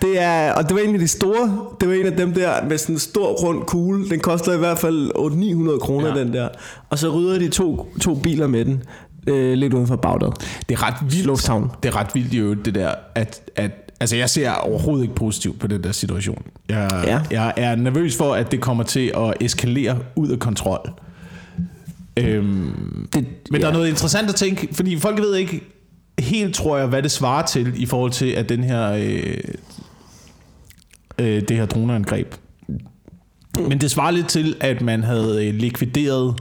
[0.02, 2.78] Det er, og det var egentlig de store, det var en af dem der med
[2.78, 4.10] sådan en stor rund kugle.
[4.10, 5.12] Den koster i hvert fald
[5.76, 6.24] 800-900 kroner, Ja.
[6.24, 6.48] den der.
[6.90, 8.84] Og så rydder de to, to biler med den,
[9.28, 10.32] øh, lidt uden for Bagdad.
[10.70, 11.26] Det er ret vildt.
[11.26, 11.72] Lufthavn.
[11.84, 15.60] Det er ret vildt øvrigt, det der, at, at altså jeg ser overhovedet ikke positivt
[15.60, 16.42] på den der situation.
[16.70, 17.20] Jeg, Ja.
[17.32, 20.90] jeg er nervøs for, at det kommer til at eskalere ud af kontrol.
[22.18, 23.66] Øhm, Det, men ja.
[23.66, 25.62] der er noget interessant at tænke, fordi folk ved ikke
[26.22, 29.38] helt, tror jeg, hvad det svarer til i forhold til, at den her, øh,
[31.20, 32.36] øh, det her droneangreb.
[33.60, 36.40] Men det svarer lidt til, at man havde øh, likvideret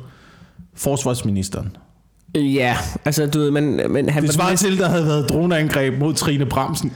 [0.75, 1.77] forsvarsministeren.
[2.35, 5.29] Ja, altså du ved, men, men han Det var svarer den til, der havde været
[5.29, 6.93] droneangreb mod Trine Bramsen.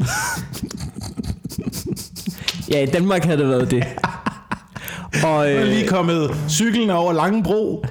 [2.71, 3.85] Ja, i Danmark havde det været det.
[5.25, 7.85] Og, øh, lige kommet cyklen over Langebro.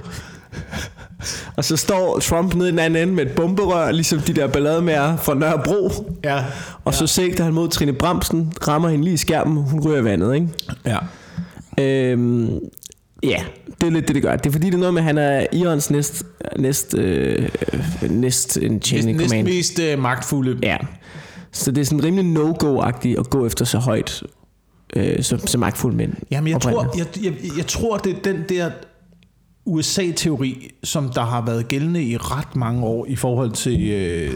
[1.56, 4.46] og så står Trump nede i den anden ende med et bomberør, ligesom de der
[4.46, 5.90] ballademærer fra Nørrebro.
[6.24, 6.44] Ja.
[6.84, 10.34] Og så sigter han mod Trine Bramsen, rammer hende lige i skærmen, hun ryger vandet,
[10.34, 10.48] ikke?
[10.86, 10.98] Ja.
[11.78, 12.58] Øhm,
[13.22, 13.42] ja,
[13.80, 14.36] det er lidt det, det gør.
[14.36, 16.24] Det er fordi, det er noget med, at han er Irans næst,
[16.58, 17.48] næst, øh,
[18.10, 19.46] næst en chain in Næsten command.
[19.46, 20.58] mest øh, magtfulde.
[20.62, 20.76] Ja.
[21.52, 24.22] Så det er sådan rimelig no-go-agtigt at gå efter så højt,
[24.96, 26.12] øh, så, så magtfulde mænd.
[26.30, 28.70] Jamen, jeg tror, jeg, jeg, jeg tror, det er den der
[29.64, 34.30] USA-teori, som der har været gældende i ret mange år i forhold til øh,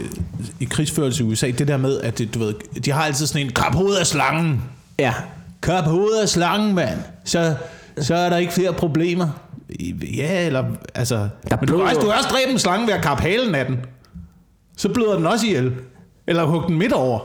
[0.59, 1.51] i krigsførelse i USA.
[1.51, 2.53] Det der med, at det, du ved,
[2.85, 4.61] de har altid sådan en kap hovedet af slangen.
[4.99, 5.13] Ja,
[5.63, 6.99] Kap hovedet af slangen, mand.
[7.25, 7.53] Så,
[8.01, 9.27] så er der ikke flere problemer.
[10.17, 10.63] Ja, eller
[10.95, 11.15] altså...
[11.49, 13.55] Der men du, kan også, du kan også dræbe en slange ved at kappe halen
[13.55, 13.77] af den.
[14.77, 15.73] Så bløder den også ihjel.
[16.27, 17.19] Eller hugge den midt over.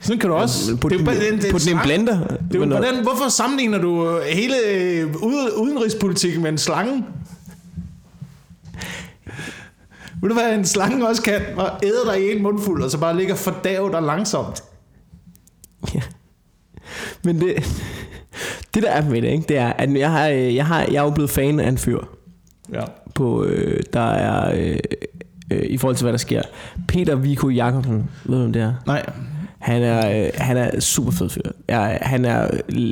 [0.00, 0.76] Sådan kan du også...
[0.76, 1.80] Put det er den, den i en slange.
[1.82, 2.18] blender.
[2.52, 7.04] Det er hvordan, hvorfor sammenligner du øh, hele øh, ude- udenrigspolitikken med en slange?
[10.22, 11.40] Ved du hvad en slange også kan?
[11.56, 14.62] Og æde dig i en mundfuld, og så bare ligger fordave dig langsomt.
[15.94, 16.00] Ja.
[17.24, 17.54] Men det,
[18.74, 20.94] det der er med det, ikke, det er, at jeg, har, øh, jeg, har, jeg
[20.94, 21.98] er jo blevet fan af en fyr,
[22.72, 22.82] Ja.
[23.14, 24.78] på, øh, der er, øh,
[25.50, 26.42] øh, i forhold til hvad der sker.
[26.88, 28.74] Peter Viko Jacobsen, ved du hvem det er?
[28.86, 29.06] Nej.
[29.58, 31.42] Han er, øh, han er super fed fyr.
[31.68, 32.48] Jeg, han er,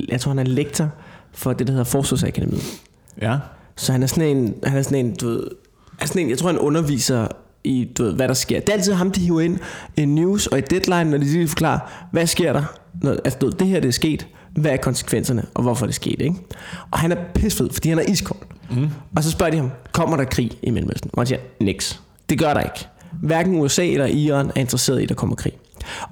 [0.08, 0.88] jeg tror han er lektor
[1.32, 2.80] for det, der hedder Forsvarsakademiet.
[3.22, 3.38] Ja.
[3.76, 5.46] Så han er sådan en, han er sådan en, du ved,
[6.08, 7.26] sådan en, jeg tror han underviser
[7.64, 8.60] i, du ved, hvad der sker.
[8.60, 9.58] Det er altid ham, de hiver ind
[9.96, 11.78] i news og i deadline, når de lige forklarer,
[12.12, 12.62] hvad sker der?
[13.02, 14.26] Når, altså, du ved, det her det er sket.
[14.56, 16.36] Hvad er konsekvenserne, og hvorfor det skete, ikke?
[16.90, 18.38] Og han er pissfed, fordi han er iskold.
[18.70, 18.88] Mm.
[19.16, 21.10] Og så spørger de ham, kommer der krig i Mellemøsten?
[21.12, 22.00] Og han siger, niks.
[22.28, 22.86] Det gør der ikke.
[23.22, 25.52] Hverken USA eller Iran er interesseret i, at der kommer krig.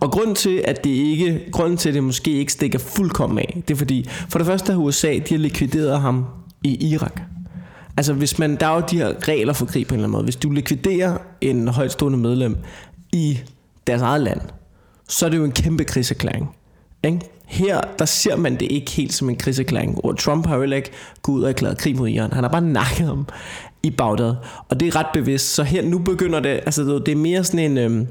[0.01, 3.63] Og grunden til, at det ikke, grunden til, at det måske ikke stikker fuldkommen af,
[3.69, 6.25] det er fordi, for det første har USA, de har likvideret ham
[6.65, 7.21] i Irak.
[7.99, 10.13] Altså hvis man, der er jo de her regler for krig på en eller anden
[10.13, 10.25] måde.
[10.25, 12.57] Hvis du likviderer en højtstående medlem
[13.13, 13.39] i
[13.87, 14.41] deres eget land,
[15.09, 16.49] så er det jo en kæmpe krigserklæring.
[17.05, 17.21] Ikke?
[17.47, 20.05] Her, der ser man det ikke helt som en krigserklæring.
[20.05, 20.91] Og Trump har jo heller ikke
[21.23, 22.33] gået ud og erklæret krig mod Iran.
[22.33, 23.27] Han har bare nakket ham
[23.83, 24.35] i Bagdad.
[24.69, 25.55] Og det er ret bevidst.
[25.55, 27.79] Så her nu begynder det, altså det det er mere sådan en...
[27.79, 28.07] Øhm,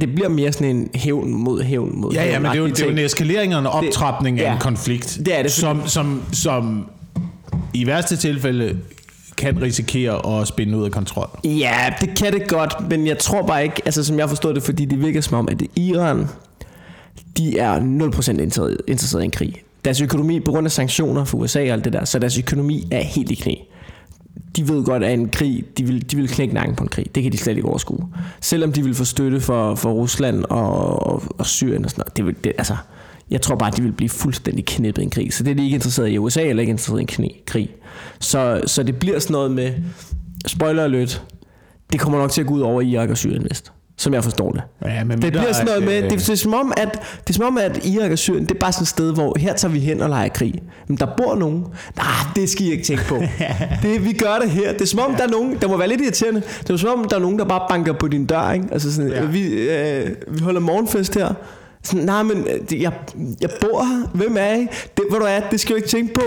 [0.00, 2.66] det bliver mere sådan en hævn mod hævn mod Ja, ja, men det er, jo,
[2.66, 4.44] det er jo en eskalering og en optrapning ja.
[4.44, 5.20] af en konflikt.
[5.26, 6.88] Det er det, Som, som, som
[7.74, 8.78] i værste tilfælde
[9.36, 11.28] kan risikere at spænde ud af kontrol.
[11.44, 14.62] Ja, det kan det godt, men jeg tror bare ikke, altså som jeg forstår det,
[14.62, 16.26] fordi det virker som om, at Iran,
[17.36, 19.62] de er 0% interesseret interesseret i en krig.
[19.84, 22.88] Deres økonomi, på grund af sanktioner fra USA og alt det der, så deres økonomi
[22.90, 23.54] er helt i knæ.
[24.56, 27.14] De ved godt, at en krig, de vil, de vil knække nakken på en krig.
[27.14, 28.08] Det kan de slet ikke overskue.
[28.40, 32.16] Selvom de vil få støtte for, for Rusland og, og, og Syrien og sådan noget.
[32.16, 32.76] Det vil, det, altså,
[33.30, 35.34] jeg tror bare, at de vil blive fuldstændig knippet i en krig.
[35.34, 36.18] Så det er de ikke interesseret i.
[36.18, 37.68] USA er heller ikke interesseret i en knæ, krig.
[38.20, 39.72] Så, så det bliver sådan noget med,
[40.46, 41.22] spoiler alert,
[41.92, 43.72] det kommer nok til at gå ud over Irak og Syrien vist.
[43.96, 44.62] Som jeg forstår det.
[44.84, 46.92] Ja, men Det bliver sådan noget med, det, det, er som om, at,
[47.26, 49.38] det er som om, at Irak og Syrien, det er bare sådan et sted, hvor
[49.38, 50.54] her tager vi hen og leger krig.
[50.88, 51.64] Men der bor nogen.
[51.96, 52.06] Nej,
[52.36, 53.14] det skal I ikke tænke på.
[53.82, 54.72] det, vi gør det her.
[54.72, 56.42] Det er som om, der er nogen, der må være lidt irriterende.
[56.60, 58.50] Det er som om, der er nogen, der bare banker på din dør.
[58.52, 58.66] Ikke?
[58.72, 59.20] Altså sådan, Ja.
[59.22, 59.26] ja.
[59.26, 61.34] vi, øh, vi holder morgenfest her.
[61.84, 62.92] Sådan, nej, men øh, jeg,
[63.40, 64.08] jeg bor her.
[64.14, 64.60] Hvem er I?
[64.96, 66.22] Det, hvad du er, det skal du ikke tænke på.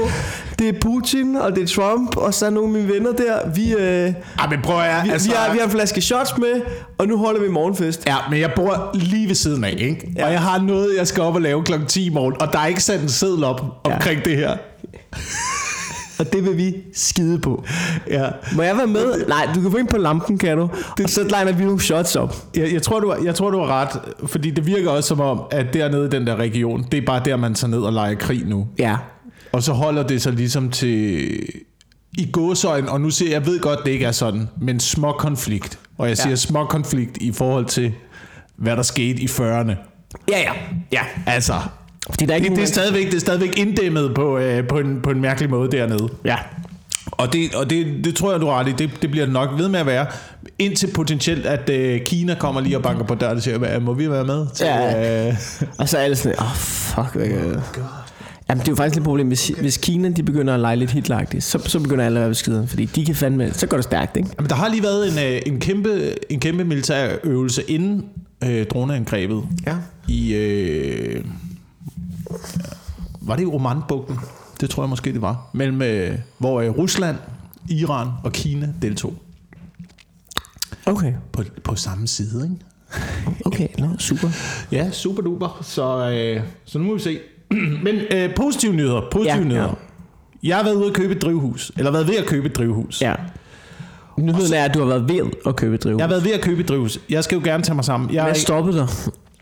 [0.60, 3.50] Det er Putin, og det er Trump, og så er nogle af mine venner der.
[3.50, 6.38] Vi, øh, Ah, men prøv at vi, altså, vi, har, vi har en flaske shots
[6.38, 6.62] med,
[6.98, 8.06] og nu holder vi morgenfest.
[8.08, 10.12] Ja, men jeg bor lige ved siden af, ikke?
[10.18, 10.26] Ja.
[10.26, 12.60] Og jeg har noget, jeg skal op og lave klokken 10 i morgen, og der
[12.60, 14.58] er ikke sat en seddel op omkring det her.
[16.20, 17.64] Og det vil vi skide på.
[18.10, 18.28] Ja.
[18.56, 19.28] Må jeg være med?
[19.28, 20.64] Nej, du kan få ind på lampen, kan du?
[21.04, 22.36] Og så liner vi nogle shots op.
[22.56, 23.90] Jeg, jeg, tror, du jeg tror, du har ret,
[24.30, 27.22] fordi det virker også som om, at dernede i den der region, det er bare
[27.26, 28.68] der, man tager ned og leger krig nu.
[28.80, 28.98] Ja.
[29.52, 31.30] Og så holder det sig ligesom til
[32.18, 35.12] i gåsøjen, og nu ser jeg, jeg ved godt, det ikke er sådan, men små
[35.12, 35.80] konflikt.
[35.98, 36.36] Og jeg siger Ja.
[36.36, 37.94] små konflikt i forhold til,
[38.58, 39.72] hvad der skete i 40'erne.
[40.32, 40.52] Ja, ja.
[40.92, 41.02] Ja.
[41.26, 41.54] Altså,
[42.10, 44.80] Fordi der er ikke det, det, er stadigvæk, det er stadigvæk inddæmmet på, øh, på,
[44.80, 46.10] en, på en mærkelig måde dernede.
[46.26, 46.36] Ja.
[47.12, 48.72] Og det, og det, det tror jeg, du har ret i.
[48.78, 50.06] Det, det bliver det nok ved med at være.
[50.60, 53.94] Indtil potentielt, at øh, Kina kommer lige og banker på døren og siger, "Hvad, må
[53.94, 54.46] vi være med?
[54.56, 55.28] Til, Ja.
[55.28, 55.34] øh,
[55.78, 57.62] Og så er alle sådan, åh, oh, fuck, hvad gør jeg?
[58.50, 59.28] Jamen, det er jo faktisk et problem.
[59.28, 62.30] Hvis, hvis Kina de begynder at lege lidt hitleragtigt, så, så begynder alle at være
[62.30, 62.68] beskidere.
[62.68, 64.30] Fordi de kan fandme, så går det stærkt, ikke?
[64.38, 68.06] Jamen, der har lige været en, øh, en, kæmpe, en kæmpe militær øvelse inden
[68.44, 69.74] øh, droneangrebet Ja.
[70.08, 70.34] i...
[70.34, 71.24] Øh,
[73.22, 74.20] var det i Omanbugten?
[74.62, 75.50] Det tror jeg måske, det var.
[75.54, 77.18] Mellem, øh, hvor øh, Rusland,
[77.70, 79.14] Iran og Kina deltog
[80.86, 81.14] Okay.
[81.32, 82.56] på, på samme side, ikke?
[83.46, 84.28] Okay, no, super.
[84.72, 85.60] Ja, super duper.
[85.62, 87.20] Så, øh, så nu må vi se.
[87.84, 89.02] Men øh, positive nyheder.
[89.12, 89.64] Positive Ja, nyheder.
[89.64, 89.74] ja.
[90.44, 91.72] Jeg har været ude at købe et drivhus.
[91.78, 93.02] Eller været ved at købe et drivhus.
[93.02, 93.14] Ja.
[94.18, 96.00] Nyheden er, at du har været ved at købe et drivhus.
[96.00, 97.00] Jeg har været ved at købe et drivhus.
[97.10, 98.14] Jeg skal jo gerne tage mig sammen.
[98.14, 98.88] Jeg Hvad stoppede dig?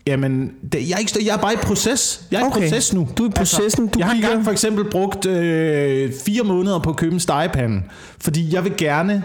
[0.06, 2.26] Jamen, det, jeg, er ikke, jeg er bare i proces.
[2.30, 2.60] Jeg er i Okay.
[2.60, 3.08] proces nu.
[3.18, 6.90] Du er i processen, du jeg har engang for eksempel brugt øh, fire måneder på
[6.90, 7.82] at købe en stegepande.
[8.20, 9.22] Fordi jeg vil gerne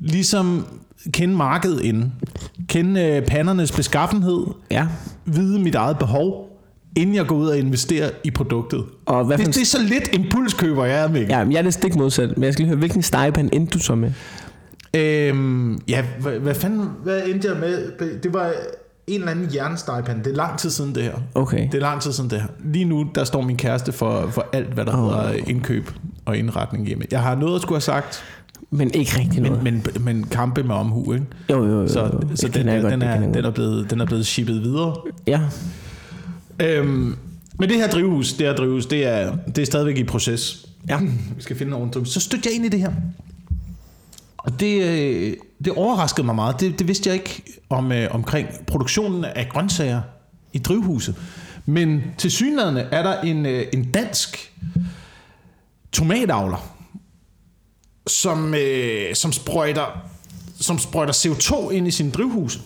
[0.00, 0.66] ligesom
[1.12, 2.12] kende markedet inden.
[2.68, 4.46] Kende øh, pandernes beskaffenhed.
[4.70, 4.86] Ja.
[5.24, 6.42] Vide mit eget behov.
[6.96, 8.84] Inden jeg går ud og investerer i produktet.
[9.06, 11.26] Og hvad Det, det er så lidt impulskøber, jeg er med.
[11.28, 12.36] Ja, men jeg er det stik modsat.
[12.36, 14.12] Men jeg skal lige høre, hvilken stegepande endte du så med?
[14.94, 17.92] Øhm, ja, hvad, hvad fanden hvad endte jeg med?
[18.22, 18.52] Det var
[19.06, 20.24] en eller anden jernstegepande.
[20.24, 21.14] Det er lang tid siden det her.
[21.34, 21.66] Okay.
[21.66, 22.48] Det er lang tid siden det her.
[22.64, 25.04] Lige nu, der står min kæreste for, for alt, hvad der oh.
[25.04, 25.90] hedder indkøb
[26.24, 27.04] og indretning hjemme.
[27.10, 28.24] Jeg har noget at skulle have sagt,
[28.70, 29.62] Men ikke rigtig noget.
[29.62, 31.26] men, men, men kampe med omhu, ikke?
[31.50, 31.88] jo, jo, jo.
[31.88, 32.10] Så, jo.
[32.34, 34.96] så Det den, jeg godt, den, er, den, er blevet, den er blevet shippet videre.
[35.26, 35.40] Ja.
[36.60, 37.16] Øhm,
[37.58, 40.66] men det her drivhus, det her drivhus, det er, det er stadigvæk i proces.
[40.88, 40.98] Ja.
[41.36, 42.08] Vi skal finde nogle drivhus.
[42.08, 42.92] Så stødte jeg ind i det her.
[44.38, 46.60] Og det, øh, det overraskede mig meget.
[46.60, 50.00] Det, det vidste jeg ikke om, øh, omkring produktionen af grøntsager
[50.52, 51.14] i drivhuset.
[51.66, 54.52] Men til synligheden er der en, øh, en dansk
[55.92, 56.72] tomatavler,
[58.06, 60.02] som, øh, som, sprøjter,
[60.60, 62.60] som sprøjter CO2 ind i sin drivhus.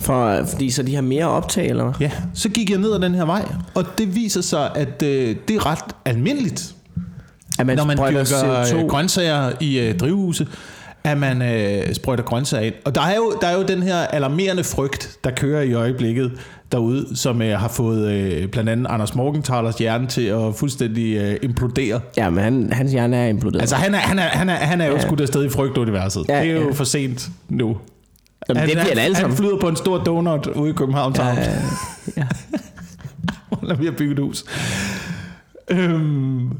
[0.00, 1.92] For, fordi så de har mere optag, eller?
[2.00, 5.36] Ja, så gik jeg ned ad den her vej, og det viser sig, at øh,
[5.48, 6.74] det er ret almindeligt,
[7.58, 8.76] At man når man dyrker CO2.
[8.76, 10.46] øh, grøntsager i øh, drivhuse,
[11.04, 12.74] at man øh, sprøjter grøntsager ind.
[12.84, 16.32] Og der er, jo, der er jo den her alarmerende frygt, der kører i øjeblikket
[16.72, 21.36] derude, som øh, har fået øh, blandt andet Anders Morgenthalers hjerne til at fuldstændig øh,
[21.42, 22.00] implodere.
[22.16, 23.60] Ja, men han, hans hjerne er imploderet.
[23.60, 25.00] Altså han er, han er, han er, han er jo Ja.
[25.00, 26.24] skudt afsted i frygtuniverset.
[26.28, 26.72] Ja, det er jo ja.
[26.72, 27.76] for sent nu.
[28.48, 29.36] Jamen, han, det bliver han, alle han sammen.
[29.36, 31.36] flyder på en stor donut ude i København Town.
[31.36, 31.42] Ja,
[32.16, 33.74] ja.
[33.78, 34.44] Vi har bygget et hus.
[35.70, 36.50] Øhm,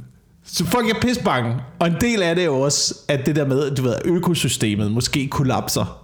[0.46, 1.57] så folk er pisbange.
[1.78, 4.92] Og en del af det er jo også, at det der med, du ved, økosystemet
[4.92, 6.00] måske kollapser.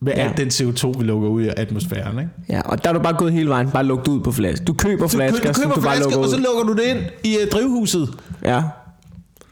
[0.00, 0.22] med Ja.
[0.22, 0.28] ja.
[0.28, 2.18] al den CO2, vi lukker ud i atmosfæren.
[2.18, 2.30] Ikke?
[2.48, 4.64] Ja, og der er du bare gået hele vejen, bare lukket ud på flasker.
[4.64, 6.82] Du køber Du, flasker, du som køber du bare lukker og så lukker du det
[6.84, 8.08] ind i uh, drivhuset.
[8.44, 8.62] Ja,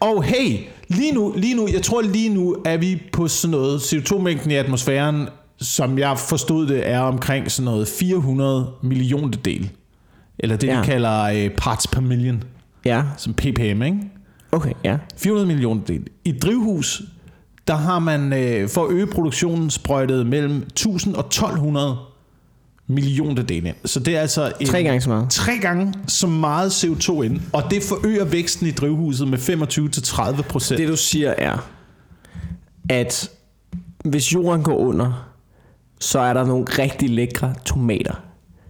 [0.01, 0.59] Og hey,
[0.89, 4.55] lige nu, lige nu, jeg tror lige nu, er vi på sådan noget CO2-mængden i
[4.55, 9.71] atmosfæren, som jeg forstod det, er omkring sådan noget 400 millioner del.
[10.39, 10.81] Eller det, ja.
[10.81, 12.43] Vi kalder uh, parts per million,
[12.85, 13.97] ja, som ppm, ikke?
[14.53, 14.99] Okay, ja.
[15.17, 16.07] 400 millioner del.
[16.25, 17.03] I drivhus,
[17.69, 21.97] der har man øh, for at øge produktionen sprøjtet mellem 1000 og 1200
[22.89, 23.77] millioner del ind.
[23.85, 25.31] Så det er altså en, Tre gange så meget.
[25.31, 29.39] tre gange så meget CO2 ind, og det forøger væksten i drivhuset med
[30.39, 30.79] 25-30 procent.
[30.79, 31.69] Det du siger er,
[32.89, 33.31] at
[34.05, 35.29] hvis jorden går under,
[36.01, 38.15] så er der nogle rigtig lækre tomater.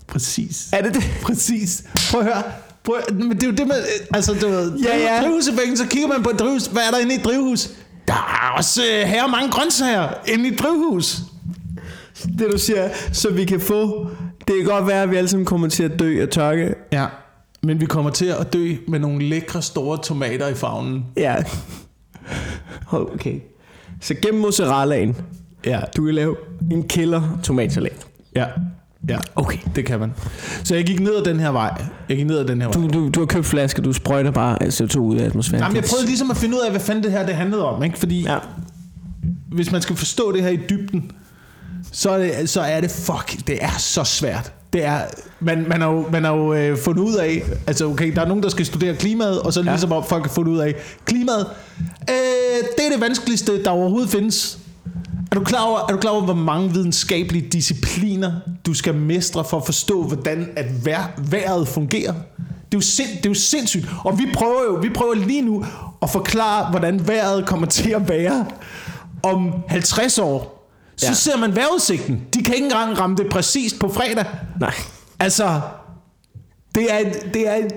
[0.06, 0.68] Præcis.
[0.72, 1.02] Er det det?
[1.22, 1.84] Præcis.
[2.10, 2.42] Prøv at høre.
[2.86, 3.76] Prøv, men det er jo det med,
[4.14, 5.22] altså du ved, Ja, ja.
[5.22, 7.68] drivhuseffekten, så kigger man på et drivhus, hvad er der inde i et drivhus?
[8.08, 11.16] Der er også øh, her mange grøntsager inde i et drivhus.
[12.38, 14.10] Det du siger, så vi kan få...
[14.48, 16.74] Det kan godt være, at vi alle sammen kommer til at dø af tørke.
[16.92, 17.06] Ja,
[17.62, 21.04] men vi kommer til at dø med nogle lækre store tomater i favnen.
[21.16, 21.36] Ja.
[22.92, 23.40] Okay.
[24.00, 25.16] Så gennem mozzarellaen,
[25.64, 26.36] Ja, du kan lave
[26.72, 28.06] en killer tomatsalat.
[28.36, 28.46] ja,
[29.08, 29.18] ja.
[29.36, 29.58] Okay.
[29.76, 30.12] Det kan man.
[30.64, 31.82] Så jeg gik ned ad den her vej.
[32.08, 32.88] Jeg gik ned ad den her vej.
[32.88, 35.62] Du, du, du har købt flasker, du sprøjter bare CO2 ud af atmosfæren.
[35.62, 37.82] Jamen, jeg prøvede ligesom at finde ud af, hvad fanden det her det handlede om.
[37.82, 37.98] Ikke?
[37.98, 38.38] Fordi ja.
[39.52, 41.10] Hvis man skal forstå det her i dybden,
[41.92, 44.52] så er det, så er det fuck, det er så svært.
[44.72, 45.00] Det er,
[45.40, 48.28] man, man har jo, man har jo øh, fundet ud af, altså okay, der er
[48.28, 49.70] nogen, der skal studere klimaet, og så ja.
[49.70, 51.46] Ligesom om folk har fundet ud af, klimaet,
[52.10, 54.58] øh, det er det vanskeligste, der overhovedet findes.
[55.32, 58.32] Er du, klar over, er du klar over, hvor mange videnskabelige discipliner,
[58.66, 62.12] du skal mestre for at forstå, hvordan at vejr, vejret fungerer?
[62.12, 63.86] Det er, jo sind, det er jo sindssygt.
[64.04, 65.64] Og vi prøver jo vi prøver lige nu
[66.02, 68.46] at forklare, hvordan vejret kommer til at være
[69.22, 70.56] om 50 år.
[70.96, 71.12] Så ja.
[71.12, 72.22] Ser man vejrudsigten.
[72.34, 74.24] De kan ikke engang ramme det præcist på fredag.
[74.60, 74.74] Nej.
[75.18, 75.60] Altså,
[76.74, 77.72] det er et, det er et,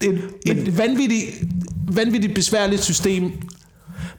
[0.00, 1.26] et, et vanvittigt,
[1.88, 3.32] vanvittigt besværligt system.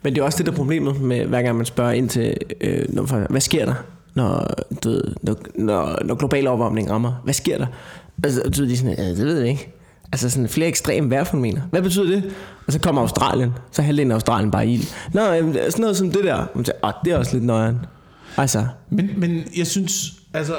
[0.03, 2.37] Men det er også det, der er problemet med, hver gang man spørger ind til,
[2.61, 3.73] øh, når, hvad sker der,
[4.13, 4.47] når,
[4.83, 7.21] du ved, når, når, når global opvarmning rammer?
[7.23, 7.65] Hvad sker der?
[8.23, 9.73] Altså, du ved, de sådan, øh, det ved jeg ikke.
[10.13, 11.61] Altså sådan flere ekstreme vejrfænomener.
[11.71, 12.23] Hvad betyder det?
[12.67, 13.51] Og så kommer Australien.
[13.71, 14.83] Så halvdelen af Australien bare ild.
[15.13, 16.45] Nå, jamen, sådan noget som det der.
[16.55, 17.77] Man siger, "Åh, det er også lidt nøjeren.
[18.37, 20.53] Altså, Men, men jeg synes, altså...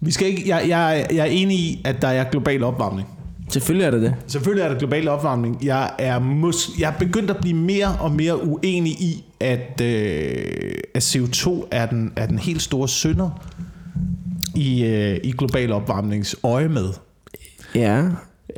[0.00, 3.08] Vi skal ikke, jeg, jeg, jeg er enig i, at der er global opvarmning
[3.48, 4.14] selvfølgelig er det det.
[4.26, 5.64] Selvfølgelig er der global opvarmning.
[5.64, 10.74] Jeg er, mus, jeg er begyndt at blive mere og mere uenig i, at, øh,
[10.94, 13.30] at CO2 er den, er den helt store synder
[14.54, 16.88] i, øh, i global opvarmnings øje med.
[17.74, 18.02] Ja,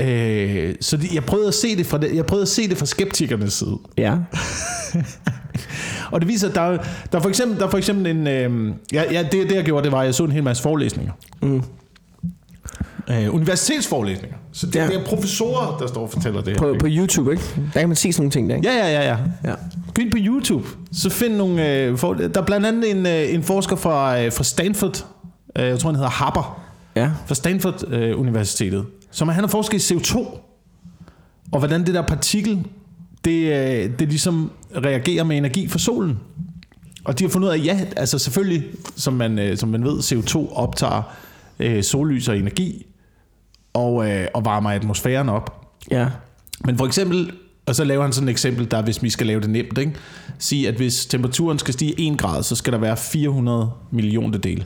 [0.01, 2.77] Øh, så det, jeg prøvede at se det fra det, jeg prøvede at se det
[2.79, 3.79] fra skeptikernes side.
[3.97, 4.17] ja.
[6.13, 8.27] Og det viser, at der, er- der er for eksempel, der er for eksempel en...
[8.27, 10.63] Øh, ja, ja, det, det jeg gjorde, det var, at jeg så en hel masse
[10.63, 11.13] forelæsninger.
[11.43, 11.63] Mm.
[13.11, 14.37] Øh, universitetsforelæsninger.
[14.59, 14.87] Så det, ja.
[14.87, 16.59] Det er professorer, der står og fortæller det her.
[16.59, 16.81] På, ikke?
[16.81, 17.43] på YouTube, ikke?
[17.75, 18.69] Der kan man se sådan nogle ting der, ikke?
[18.69, 19.17] Ja, ja, ja, ja.
[19.51, 19.55] Ja.
[19.95, 21.69] Gå ind på YouTube, så find nogle...
[21.75, 25.07] Øh, for, der er blandt andet en, øh, en forsker fra, øh, fra Stanford,
[25.59, 26.63] øh, jeg tror han hedder Haber,
[26.97, 27.11] Ja.
[27.27, 30.19] fra Stanford øh, Universitetet, som han har forsket i CO2,
[31.53, 32.65] og hvordan det der partikel,
[33.25, 34.51] det, øh, det ligesom
[34.85, 36.19] reagerer med energi fra solen.
[37.05, 38.65] Og de har fundet ud af, ja, altså selvfølgelig,
[38.97, 41.03] som man, øh, som man ved, CO2 optager
[41.59, 42.87] øh, sollys og energi,
[43.73, 45.71] og, øh, og varmer atmosfæren op.
[45.91, 46.09] Ja.
[46.65, 47.33] Men for eksempel,
[47.67, 49.93] og så laver han sådan et eksempel, der hvis vi skal lave det nemt, ikke?
[50.39, 54.65] Sige, at hvis temperaturen skal stige 1 grad, så skal der være 400 millioner del.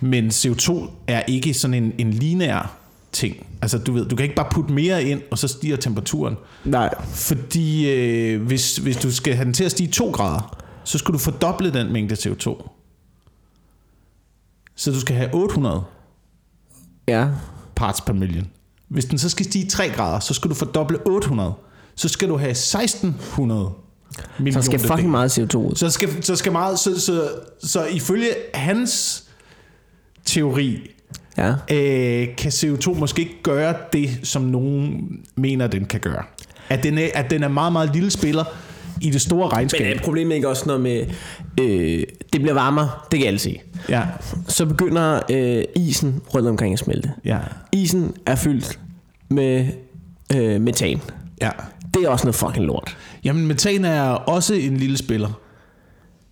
[0.00, 2.76] Men CO2 er ikke sådan en, en lineær
[3.12, 3.46] ting.
[3.62, 6.36] Altså du ved, du kan ikke bare putte mere ind, og så stiger temperaturen.
[6.64, 6.94] Nej.
[7.14, 11.12] Fordi øh, hvis, hvis du skal have den til at stige 2 grader, så skal
[11.12, 12.68] du fordoble den mængde CO2.
[14.76, 15.84] Så du skal have 800
[17.08, 17.28] Ja.
[17.78, 18.46] Parts per million.
[18.88, 21.52] Hvis den så skal stige 3 grader, så skal du fordoble 800.
[21.94, 23.70] Så skal du have 1600
[24.10, 24.60] Så millioner.
[24.60, 25.74] der skal fucking meget CO2 ud.
[25.74, 27.28] så skal, så skal meget, så, så,
[27.62, 29.24] så ifølge hans
[30.24, 30.90] teori,
[31.38, 31.50] Ja.
[31.50, 36.22] øh, kan CO2 måske ikke gøre det, som nogen mener, den kan gøre.
[36.68, 38.44] At den er, at den er meget, meget lille spiller
[39.00, 39.86] i det store regnskab.
[39.86, 41.06] Men er problemet ikke også noget med,
[41.60, 43.60] øh, det bliver varmere, det kan alle se.
[43.88, 44.02] ja,
[44.48, 47.12] Så begynder øh, isen rundt omkring at smelte.
[47.24, 47.38] ja,
[47.72, 48.78] Isen er fyldt
[49.28, 49.66] med
[50.36, 51.00] øh, metan.
[51.42, 51.50] ja.
[51.94, 52.96] Det er også noget fucking lort.
[53.24, 55.28] Jamen, metan er også en lille spiller.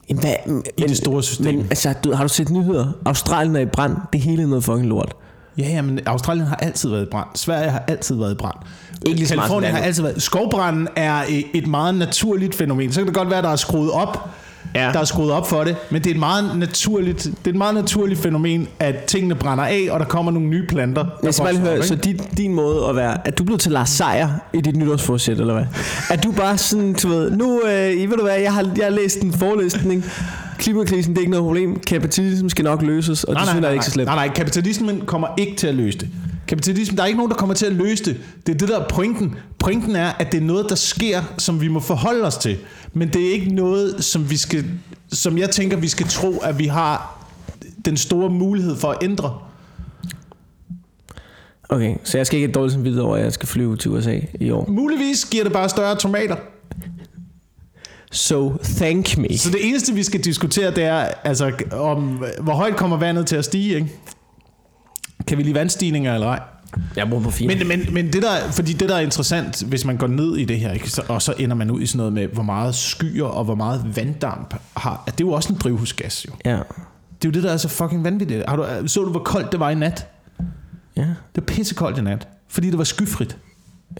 [0.09, 1.55] Jamen, hvad, men, det store system.
[1.55, 2.92] Men altså, du, har du set nyheder?
[3.05, 3.96] Australien er i brand.
[4.12, 5.14] Det hele er noget fucking lort.
[5.59, 7.29] Ja, ja, men Australien har altid været i brand.
[7.35, 8.57] Sverige har altid været i brand.
[9.06, 10.22] Ikke lige Kalifornien har altid været...
[10.22, 11.22] Skovbranden er
[11.54, 12.92] et meget naturligt fænomen.
[12.92, 14.28] Så kan det godt være, der er skruet op
[14.74, 14.92] ja.
[14.92, 17.56] der er skruet op for det, men det er, et meget naturligt, det er et
[17.56, 21.04] meget naturligt fænomen, at tingene brænder af, og der kommer nogle nye planter.
[21.22, 23.90] Jeg skal bare høre, så din, din måde at være, at du blev til Lars
[23.90, 25.64] Seier i dit nytårsforsæt, eller hvad?
[26.11, 28.90] Er du bare sådan, du ved, nu, øh, ved du hvad, jeg har, jeg har
[28.90, 30.04] læst en forelæsning,
[30.59, 33.72] klimakrisen det er ikke noget problem, kapitalismen skal nok løses, og nej, det synes jeg
[33.72, 34.06] ikke så slemt.
[34.06, 36.09] Nej, nej, kapitalismen kommer ikke til at løse det.
[36.48, 38.20] Kapitalismen, der er ikke nogen, der kommer til at løse det.
[38.46, 39.35] Det er det der pointen.
[39.59, 42.56] Pointen er, at det er noget, der sker, som vi må forholde os til.
[42.92, 44.64] Men det er ikke noget, som vi skal,
[45.12, 47.26] som jeg tænker, vi skal tro, at vi har
[47.85, 49.38] den store mulighed for at ændre.
[51.68, 54.18] Okay, så jeg skal ikke et dårligt samvittighed over, at jeg skal flyve til USA
[54.40, 54.66] i år.
[54.68, 56.37] Muligvis giver det bare større tomater.
[58.12, 59.38] So thank me.
[59.38, 63.37] Så det eneste, vi skal diskutere, det er, altså, om, hvor højt kommer vandet til
[63.37, 63.88] at stige, ikke?
[65.26, 66.40] Kan vi lide vandstigninger eller ej?
[66.96, 67.48] Jeg bor på fire.
[67.48, 70.44] Men, men, men det der, fordi det der er interessant, hvis man går ned i
[70.44, 72.74] det her, ikke, så, og så ender man ud i sådan noget med, hvor meget
[72.74, 75.02] skyer og hvor meget vanddamp har.
[75.07, 76.33] Det er jo også en drivhusgas, jo.
[76.44, 76.50] Ja.
[76.52, 78.44] Det er jo det, der er så fucking vanvittigt.
[78.48, 80.07] Har du, så du, hvor koldt det var i nat?
[80.96, 81.02] Ja.
[81.02, 83.38] Det var pissekoldt i nat, fordi det var skyfrit.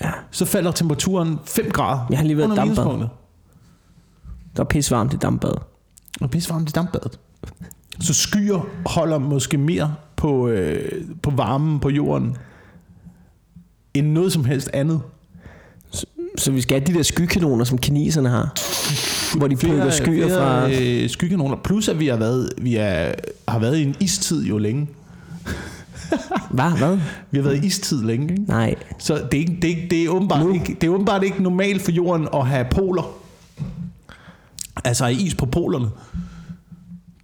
[0.01, 0.11] Ja.
[0.31, 2.07] Så falder temperaturen 5 grader.
[2.11, 2.85] Jeg har lige været dampbad.
[2.85, 3.09] Det
[4.59, 5.51] var pissevarmt i dampbad.
[5.51, 7.19] Det var pissevarmt i dampbadet.
[8.01, 12.37] Så skyer holder måske mere på, øh, på varmen på jorden,
[13.95, 15.01] end noget som helst andet.
[15.91, 16.07] Så,
[16.39, 18.53] så vi skal have de der skykanoner, som kineserne har?
[19.39, 20.71] Hvor de plukker skyer fra...
[20.71, 21.57] Øh, skykanoner.
[21.65, 23.13] Plus at vi har været, vi er,
[23.49, 24.89] har været i en istid jo længe.
[26.51, 26.79] Hvad?
[26.79, 26.99] Hvad?
[27.31, 28.45] Vi har været i istid længe, ikke?
[28.49, 28.75] Nej.
[28.99, 31.83] Så det er, ikke, det, er, det, er åbenbart ikke, det er åbenbart ikke normalt
[31.83, 33.17] for jorden at have poler.
[34.85, 35.87] Altså is på polerne.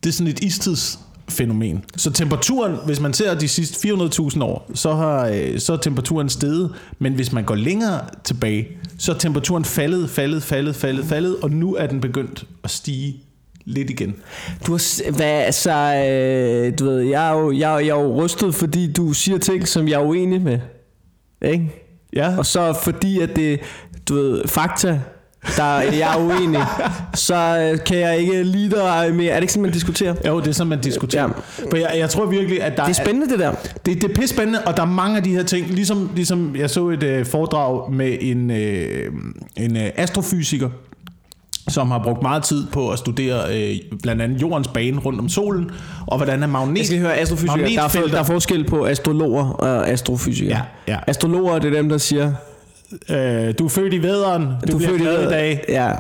[0.03, 0.99] Det er sådan et istids
[1.33, 1.85] fænomen.
[1.97, 6.29] Så temperaturen, hvis man ser de sidste 400.000 år, så har øh, så er temperaturen
[6.29, 8.69] steget, men hvis man går længere tilbage,
[8.99, 13.23] så er temperaturen faldet, faldet, faldet, faldet, faldet, og nu er den begyndt at stige
[13.65, 14.15] lidt igen.
[14.67, 18.55] Du har, hvad, altså, øh, du ved, jeg er, jo, jeg, jeg er jo rystet,
[18.55, 20.59] fordi du siger ting, som jeg er uenig med.
[21.43, 21.71] Ikke?
[22.13, 22.39] Ja.
[22.39, 23.61] Og så fordi, at det,
[24.09, 25.01] du ved, fakta
[25.57, 26.61] der jeg er uenig,
[27.15, 27.35] så
[27.73, 29.31] øh, kan jeg ikke lide dig mere.
[29.31, 30.15] Er det ikke sådan, man diskuterer?
[30.27, 31.23] Jo, det er sådan, man diskuterer.
[31.23, 31.69] Ja.
[31.71, 33.53] For jeg, jeg tror virkelig, at der Det er spændende, det der.
[33.87, 35.67] Det, det er pisse spændende, og der er mange af de her ting.
[35.71, 38.57] Ligesom, ligesom jeg så et uh, foredrag med en, uh,
[39.65, 40.69] en uh, astrofysiker,
[41.69, 45.29] som har brugt meget tid på at studere øh, blandt andet jordens bane rundt om
[45.29, 45.71] solen,
[46.07, 46.79] og hvordan er magnet...
[46.79, 47.69] Jeg skal høre astrofysikere.
[47.69, 50.61] Der er, for, der er forskel på astrologer og astrofysikere.
[50.89, 50.99] Ja, ja.
[51.07, 52.33] Astrologer, det er dem, der siger,
[53.11, 55.65] Øh, du er født i væderen, du, du bliver glad i, dag.
[55.69, 55.93] Ja.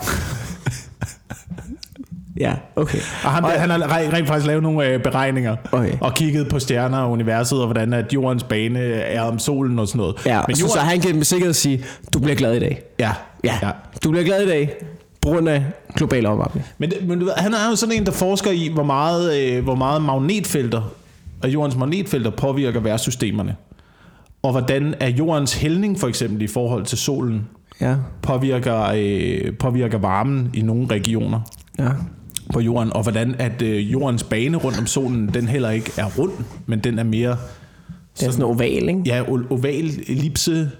[2.36, 2.98] Ja, okay.
[3.24, 5.92] Og han, og, han har rent faktisk lavet nogle øh, beregninger okay.
[6.00, 9.88] og kigget på stjerner og universet og hvordan at jordens bane er om solen og
[9.88, 10.16] sådan noget.
[10.26, 10.68] Ja, Men jorden...
[10.68, 12.82] så, så han kan med sikkerhed sige, du bliver glad i dag.
[12.98, 13.12] Ja.
[13.44, 13.70] Ja, ja.
[14.04, 14.74] du bliver glad i dag
[15.20, 15.64] på grund af
[15.96, 16.66] global opvarmning.
[16.78, 19.64] Men, men du ved, han er jo sådan en, der forsker i, hvor meget, øh,
[19.64, 20.92] hvor meget magnetfelter
[21.42, 23.56] og jordens magnetfelter påvirker værtssystemerne
[24.42, 27.48] og hvordan er jordens hældning for eksempel i forhold til solen
[27.80, 27.96] ja.
[28.22, 31.40] påvirker, øh, påvirker varmen i nogle regioner
[31.78, 31.90] ja.
[32.52, 36.06] på jorden, og hvordan at øh, jordens bane rundt om solen, den heller ikke er
[36.18, 36.32] rund,
[36.66, 37.36] men den er mere...
[38.20, 39.02] Det er sådan oval, ikke?
[39.06, 40.70] Ja, oval, ellipse-agtig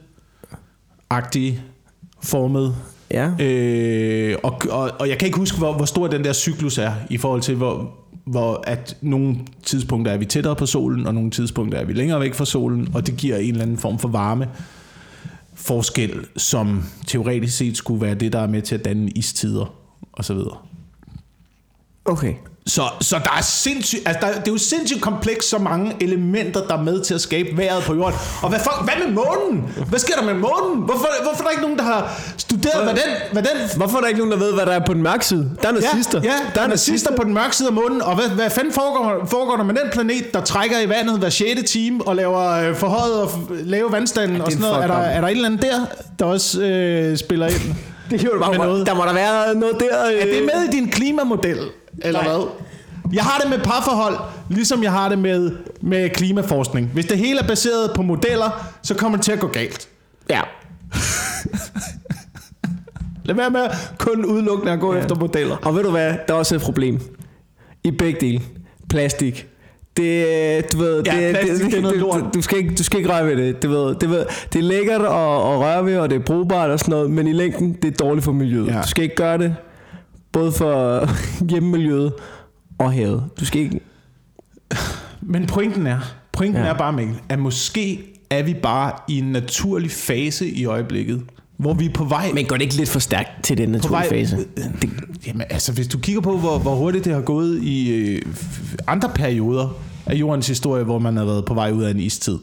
[2.23, 2.77] formet.
[3.11, 3.31] Ja.
[3.41, 6.93] Øh, og, og, og jeg kan ikke huske, hvor, hvor stor den der cyklus er,
[7.11, 11.31] i forhold til, hvor, hvor at nogle tidspunkter er vi tættere på solen, og nogle
[11.31, 14.09] tidspunkter er vi længere væk fra solen, og det giver en eller anden form for
[14.09, 14.49] varme
[15.55, 19.75] forskel, som teoretisk set skulle være det, der er med til at danne istider
[20.13, 20.39] osv.
[22.05, 22.35] Okay.
[22.67, 26.67] Så, så der er sindssygt, altså der, det er jo sindssygt komplekst, så mange elementer,
[26.67, 28.19] der er med til at skabe vejret på jorden.
[28.43, 29.75] Og hvad, for, hvad med månen?
[29.89, 30.83] Hvad sker der med månen?
[30.85, 33.77] Hvorfor, hvorfor er der ikke nogen, der har studeret, hvad den, hvad den...
[33.77, 35.51] Hvorfor er der ikke nogen, der ved, hvad der er på den mørke side?
[35.63, 36.21] Der er nazister.
[36.25, 38.03] Ja, ja der, er nazister på den mørke side af månen.
[38.03, 41.31] Og hvad, hvad fanden foregår, foregår der med den planet, der trækker i vandet hver
[41.31, 41.71] 6.
[41.71, 44.83] time og laver øh, forhøjet og lave vandstanden ja, og sådan noget?
[44.83, 45.87] Er der, er der en eller anden der,
[46.19, 47.75] der også øh, spiller ind?
[48.11, 48.87] Det kan jo bare noget.
[48.87, 50.07] Der må der være noget der.
[50.07, 50.15] Øh...
[50.15, 51.59] Er det med i din klimamodel?
[51.99, 52.33] Eller Nej.
[52.33, 52.47] hvad?
[53.13, 54.17] Jeg har det med parforhold,
[54.49, 55.51] ligesom jeg har det med,
[55.81, 56.87] med klimaforskning.
[56.87, 59.89] Hvis det hele er baseret på modeller, så kommer det til at gå galt.
[60.31, 60.41] Ja.
[63.25, 63.67] Lad være med
[63.99, 65.01] kun udelukkende at gå ja.
[65.01, 65.57] efter modeller.
[65.57, 67.01] Og ved du hvad, der er også et problem.
[67.85, 68.41] I begge dele.
[68.89, 69.47] Plastik.
[69.97, 72.99] Det, du ved, ja, det, plastik, det, det, det, du, du, skal ikke, du skal
[72.99, 73.63] ikke røre ved det.
[73.63, 76.71] Du ved, det, ved, det er lækkert at, at røre ved, og det er brugbart
[76.71, 78.67] og sådan noget, men i længden, det er dårligt for miljøet.
[78.67, 78.81] Ja.
[78.83, 79.57] Du skal ikke gøre det,
[80.33, 81.09] både for
[81.51, 82.13] hjemmemiljøet
[82.79, 83.25] og havet.
[83.41, 83.81] Du skal ikke...
[85.21, 85.99] Men pointen er,
[86.33, 86.69] pointen ja.
[86.69, 91.23] er bare, Mikkel, at måske er vi bare i en naturlig fase i øjeblikket,
[91.57, 92.31] hvor vi er på vej...
[92.35, 94.37] Men går det ikke lidt for stærkt til den naturlige fase?
[94.37, 94.91] Det,
[95.27, 98.23] jamen, altså, hvis du kigger på, hvor, hvor hurtigt det har gået i øh,
[98.87, 99.69] andre perioder
[100.07, 102.39] af jordens historie, hvor man har været på vej ud af en istid,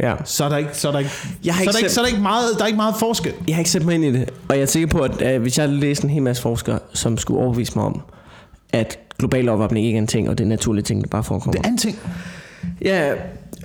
[0.00, 0.14] Ja.
[0.24, 1.10] så er der ikke, så er der ikke,
[1.44, 2.94] Jeg har så er der ikke, så er der ikke meget, der er ikke meget
[2.98, 3.32] forskel.
[3.48, 5.40] Jeg har ikke sat mig ind i det, og jeg er sikker på, at øh,
[5.42, 8.00] hvis jeg læste en hel masse forskere, som skulle overbevise mig om,
[8.72, 11.52] at global opvarmning ikke er en ting, og det er naturlige ting, der bare forekommer.
[11.52, 11.98] Det er en ting.
[12.82, 13.12] Ja,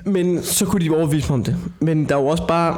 [0.06, 1.56] men så kunne de overbevise mig om det.
[1.80, 2.78] Men der er jo også bare,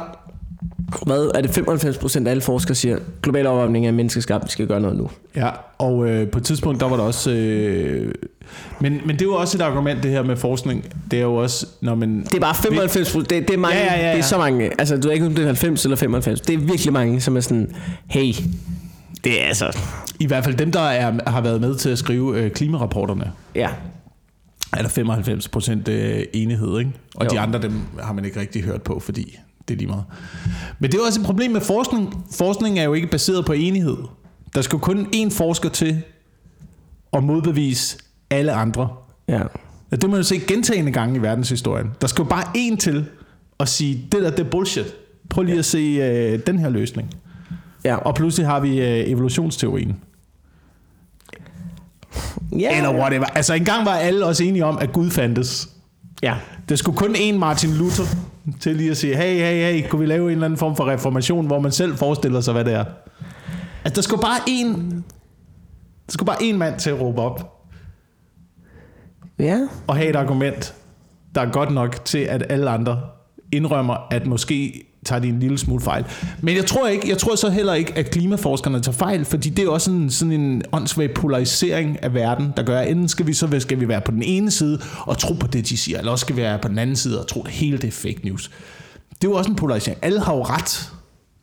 [1.06, 4.66] hvad er det 95 procent af alle forskere siger, global opvarmning er menneskeskabt, vi skal
[4.66, 5.10] gøre noget nu.
[5.36, 7.30] Ja, og øh, på et tidspunkt, der var der også...
[7.30, 8.12] Øh,
[8.80, 10.84] men, men det er jo også et argument, det her med forskning.
[11.10, 12.22] Det er jo også, når man...
[12.24, 14.18] Det er bare 95 procent, det, det, er mange, Ja, ja, ja, det ja.
[14.18, 16.58] er så mange, altså du ved ikke, om det er 90 eller 95, det er
[16.58, 17.74] virkelig mange, som er sådan,
[18.06, 18.32] hey,
[19.24, 19.78] det er altså,
[20.20, 23.68] I hvert fald dem, der er, har været med til at skrive øh, klimarapporterne, ja,
[24.72, 26.90] er der 95 procent øh, enighed, ikke?
[27.16, 27.30] Og Jo.
[27.30, 27.72] de andre, dem
[28.02, 30.04] har man ikke rigtig hørt på, fordi det er lige meget.
[30.78, 32.24] Men det er også et problem med forskning.
[32.32, 33.96] Forskning er jo ikke baseret på enighed.
[34.54, 36.02] Der skal kun én forsker til
[37.12, 37.98] at modbevise
[38.30, 38.88] alle andre.
[39.28, 39.42] ja.
[39.90, 41.90] Ja, det må man jo se gentagende gange i verdenshistorien.
[42.00, 43.06] Der skal jo bare én til
[43.60, 44.86] at sige, det der, det er bullshit.
[45.30, 47.10] Prøv lige at se øh, den her løsning.
[47.84, 49.96] Ja, Og pludselig har vi øh, evolutionsteorien.
[52.58, 53.24] ja, Eller whatever.
[53.24, 55.68] Altså engang var alle også enige om, at Gud fandtes.
[56.22, 56.34] ja.
[56.68, 58.04] Der skulle kun én Martin Luther
[58.60, 60.86] til lige at sige, hey, hey, hey, kunne vi lave en eller anden form for
[60.86, 62.84] reformation, hvor man selv forestiller sig, hvad det er?
[63.84, 64.94] Altså, der skulle bare én,
[66.06, 67.50] der skulle bare én mand til at råbe op
[69.38, 70.74] Ja, og have et argument,
[71.34, 73.00] der er godt nok til, at alle andre
[73.52, 76.04] indrømmer, at måske tager de en lille smule fejl.
[76.40, 79.64] Men jeg tror ikke, jeg tror så heller ikke, at klimaforskerne tager fejl, fordi det
[79.64, 83.32] er også en, sådan en åndssvag polarisering af verden, der gør, at enten skal vi
[83.32, 86.12] så skal vi være på den ene side og tro på det, de siger, eller
[86.12, 88.20] også skal vi være på den anden side og tro, at hele det er fake
[88.24, 88.50] news.
[89.08, 89.98] Det er jo også en polarisering.
[90.02, 90.90] Alle har jo ret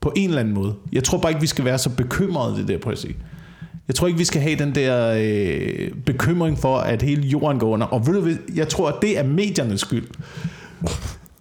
[0.02, 0.74] på en eller anden måde.
[0.92, 3.16] Jeg tror bare ikke, vi skal være så bekymrede, det der på at sige.
[3.88, 7.70] Jeg tror ikke, vi skal have den der øh, bekymring for, at hele jorden går
[7.70, 7.88] under.
[7.88, 10.08] Og ved du jeg tror, at det er mediernes skyld.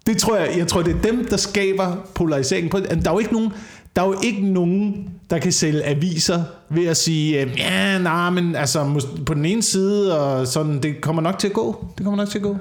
[0.07, 2.71] Det tror jeg, jeg tror, det er dem, der skaber polarisering.
[2.71, 3.53] på- Der er jo ikke nogen,
[3.97, 8.31] der er jo ikke nogen, der kan sælge aviser ved at sige, øh, ja, nej,
[8.31, 11.85] men altså på den ene side, og sådan, det kommer nok til at gå.
[11.99, 12.57] Det kommer nok til at gå.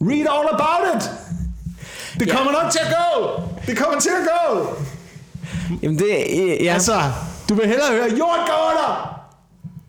[0.00, 1.10] Read all about it!
[2.20, 2.36] Det Ja.
[2.36, 3.40] kommer nok til at gå!
[3.66, 4.66] Det kommer til at gå!
[5.82, 6.72] jamen det, ja, Ja.
[6.74, 6.92] Altså,
[7.48, 9.22] du vil hellere høre, jorden går under!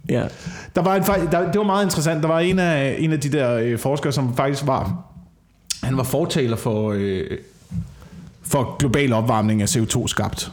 [0.10, 0.28] ja.
[0.76, 2.22] Der var en, der, det var meget interessant.
[2.24, 5.04] Der var en af, en af de der øh, forskere, som faktisk var...
[5.84, 7.24] Han var fortaler for, øh,
[8.42, 10.52] for global opvarmning af CO2 skabt.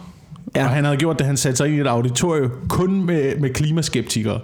[0.56, 0.64] Ja.
[0.64, 3.50] Og han havde gjort det, han satte sig ind i et auditorium kun med, med
[3.50, 4.40] klimaskeptikere,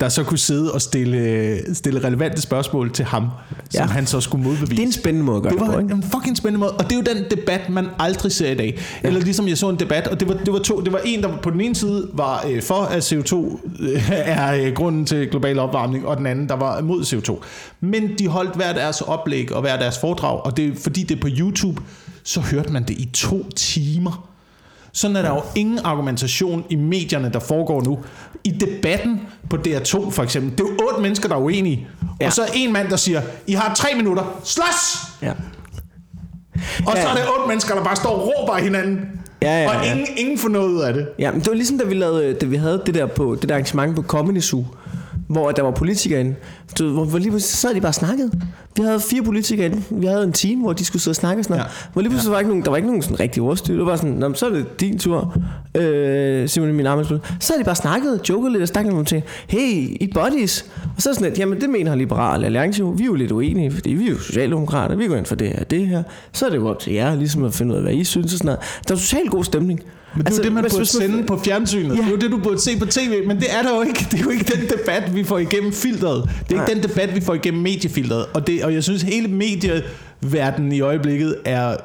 [0.00, 3.28] der så kunne sidde og stille, stille relevante spørgsmål til ham,
[3.74, 3.78] ja.
[3.78, 4.70] som han så skulle modbevise.
[4.70, 5.94] Det er en spændende måde at gøre Det det, var på, ikke?
[5.94, 6.72] en fucking spændende måde.
[6.72, 8.78] Og det er jo den debat, man aldrig ser i dag.
[9.02, 9.08] Ja.
[9.08, 10.80] Eller ligesom jeg så en debat, og det var, det var to.
[10.80, 13.36] Det var en, der på den ene side var øh, for, at CO2
[13.80, 17.44] øh, er øh, grunden til global opvarmning, og den anden, der var mod CO2.
[17.80, 21.20] Men de holdt hver deres oplæg og hver deres foredrag, og det, fordi det er
[21.20, 21.82] på YouTube,
[22.24, 24.33] så hørte man det i to timer.
[24.94, 27.98] Sådan er der jo ingen argumentation i medierne, der foregår nu.
[28.44, 29.20] I debatten
[29.50, 31.88] på DR2 for eksempel, det er jo otte mennesker, der er uenige.
[32.20, 32.26] Ja.
[32.26, 34.98] Og så er en mand, der siger, I har tre minutter, slås!
[35.22, 35.32] Ja.
[36.86, 37.08] Og så Ja.
[37.10, 39.00] er det otte mennesker, der bare står og råber hinanden.
[39.42, 39.92] Ja, ja, og ja.
[39.92, 41.08] ingen, ingen får noget ud af det.
[41.18, 43.48] Ja, men det var ligesom da vi, lavede, da vi havde det der, på, det
[43.48, 44.64] der arrangement på Comedy Zoo,
[45.28, 46.34] hvor der var politikere inde.
[46.78, 48.30] Du, hvor, hvor lige pludselig så sad de bare og snakkede.
[48.76, 49.82] Vi havde fire politikere inde.
[49.90, 51.70] Vi havde en team, hvor de skulle sidde og snakke og sådan noget.
[51.70, 51.88] Ja.
[51.92, 53.72] Hvor lige pludselig var ikke nogen, der var ikke nogen sådan rigtig ordstyr.
[53.74, 55.36] Det var bare sådan, Nå, så er det din tur,
[55.74, 57.20] øh, Simon min arbejdsplads.
[57.40, 60.66] Så havde de bare snakket, joket lidt og snakket om til, hey, I buddies.
[60.96, 62.88] Og så sådan, at, jamen det mener Liberal Alliance jo.
[62.96, 64.96] Vi er jo lidt uenige, fordi vi er jo socialdemokrater.
[64.96, 66.02] Vi går ind for det her det her.
[66.32, 68.32] Så er det jo op til jer, ligesom at finde ud af, hvad I synes
[68.32, 68.60] og sådan noget.
[68.88, 69.80] Der er totalt god stemning.
[70.16, 71.88] Men det er jo det, man burde hvis man- sende på fjernsynet.
[71.88, 72.00] Ja.
[72.00, 74.06] Det er jo det, du burde se på tv, men det er der jo ikke.
[74.10, 76.30] Det er jo ikke den debat, vi får igennem filteret.
[76.48, 78.26] Det er den debat, vi får igennem mediefilteret.
[78.34, 81.76] Og, det, og jeg synes, hele medieverdenen i øjeblikket er...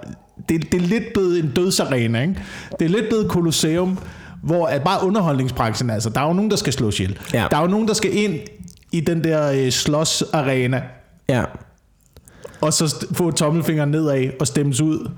[0.49, 2.35] Det, det er lidt blevet en dødsarena, ikke?
[2.79, 3.99] Det er lidt blevet kolosseum,
[4.43, 7.19] hvor at bare underholdningsbranchen, altså, der er jo nogen, der skal slås ihjel.
[7.33, 7.47] Ja.
[7.51, 8.35] Der er jo nogen, der skal ind
[8.91, 10.81] i den der øh, slås-arena,
[11.29, 11.43] Ja.
[12.61, 15.09] og så få tommelfingeren nedad og stemmes ud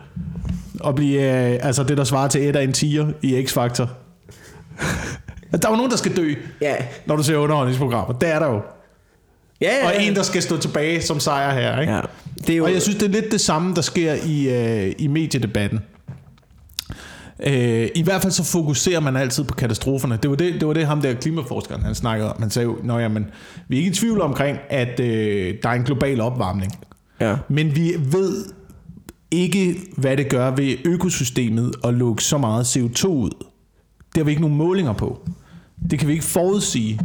[0.79, 3.85] og blive øh, altså det, der svarer til et af en tiger i X-Factor.
[5.51, 6.75] der er jo nogen, der skal dø, Ja.
[7.05, 8.13] når du ser underholdningsprogrammer.
[8.13, 8.61] Det er der jo.
[9.61, 11.79] Ja, ja, Og en, der skal stå tilbage som sejr her.
[11.81, 11.93] Ikke?
[11.93, 12.01] Ja.
[12.37, 14.93] Det er jo, Og jeg synes, det er lidt det samme, der sker i, øh,
[14.97, 15.79] i mediedebatten.
[17.47, 20.17] Øh, I hvert fald så fokuserer man altid på katastroferne.
[20.21, 22.41] Det var det, det, var det ham der klimaforskeren, han snakkede om.
[22.41, 23.25] Han sagde jo, Nå, jamen,
[23.67, 26.71] vi er ikke i tvivl omkring, at øh, der er en global opvarmning.
[27.19, 27.35] ja.
[27.49, 28.45] Men vi ved
[29.31, 33.31] ikke, hvad det gør ved økosystemet at lukke så meget CO2 ud.
[33.99, 35.19] Det har vi ikke nogen målinger på.
[35.91, 36.99] Det kan vi ikke forudsige,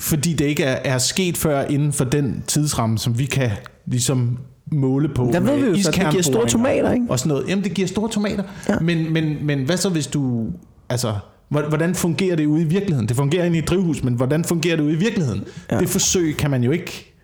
[0.00, 3.50] fordi det ikke er, er sket før inden for den tidsramme, som vi kan
[3.86, 4.38] ligesom
[4.72, 5.30] måle på.
[5.32, 7.06] Der ved vi jo at det giver store tomater, ikke?
[7.08, 7.48] Og sådan noget.
[7.48, 8.42] Jamen, det giver store tomater.
[8.68, 8.78] Ja.
[8.78, 10.46] Men, men, men hvad så, hvis du...
[10.88, 11.14] Altså,
[11.48, 13.08] hvor- hvordan fungerer det ude i virkeligheden?
[13.08, 15.44] Det fungerer inde i et drivhus, men hvordan fungerer det ude i virkeligheden?
[15.70, 15.78] Ja.
[15.78, 17.14] Det forsøg kan man jo ikke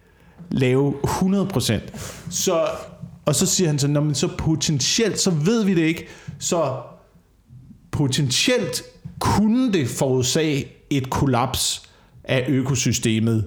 [0.51, 1.75] lave 100%.
[2.31, 2.61] Så,
[3.25, 6.07] og så siger han så, "Nå, men så potentielt, så ved vi det ikke.
[6.39, 6.73] Så
[7.93, 8.83] potentielt
[9.19, 11.83] kunne det forårsage et kollaps
[12.27, 13.45] af økosystemet.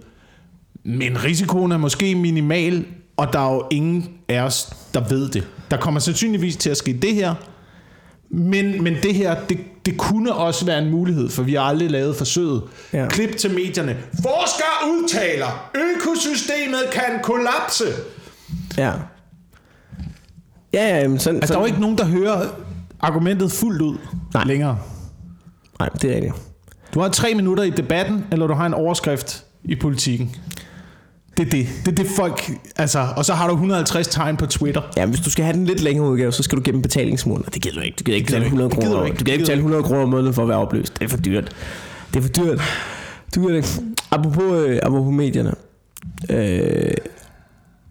[0.84, 2.86] Men risikoen er måske minimal,
[3.18, 5.48] og der er jo ingen af os, der ved det.
[5.72, 7.36] Der kommer sandsynligvis til at ske det her,
[8.30, 11.92] men, men det her, det, det kunne også være en mulighed, for vi har aldrig
[11.92, 12.64] lavet forsøget.
[12.94, 13.08] Ja.
[13.08, 13.98] Klip til medierne.
[14.14, 17.86] Forsker udtaler, økosystemet kan kollapse.
[18.78, 18.92] Ja.
[20.74, 22.48] Ja, ja, men sådan, Altså, der er sådan, jo ikke nogen, der hører
[23.00, 23.98] argumentet fuldt ud
[24.34, 24.44] Nej.
[24.46, 24.78] længere.
[25.80, 26.34] Nej, det er rigtigt.
[26.94, 30.36] Du har tre minutter i debatten, eller du har en overskrift i politikken.
[31.38, 31.68] Det er det.
[31.86, 32.52] Det er det folk...
[32.76, 34.82] Altså, og så har du 150 tegn på Twitter.
[34.98, 37.62] Ja, hvis du skal have den lidt længere udgave, så skal du gennem betalingsmuren, det
[37.62, 37.96] gider du ikke.
[38.00, 38.76] Du gider ikke betale du 100 ikke.
[38.76, 39.10] Det gider kroner.
[39.10, 39.20] du.
[39.20, 41.00] Du gider ikke betale gider 100 kroner om måneden for at være opløst.
[41.00, 41.56] Det er for dyrt.
[42.14, 42.62] Det er for dyrt.
[43.36, 43.96] Du gider det ikke.
[44.12, 45.54] Apropos, øh, apropos medierne.
[46.30, 46.94] Øh,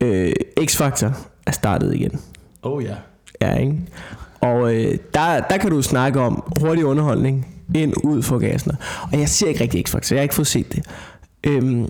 [0.00, 1.10] øh, X-Factor
[1.46, 2.20] er startet igen.
[2.62, 2.94] Oh ja.
[3.40, 3.76] Ja, ikke?
[4.40, 8.72] Og øh, der, der kan du snakke om hurtig underholdning ind, ud for gassen.
[9.12, 10.84] Og jeg ser ikke rigtig X-Factor, jeg har ikke fået set det.
[11.44, 11.88] Øhm,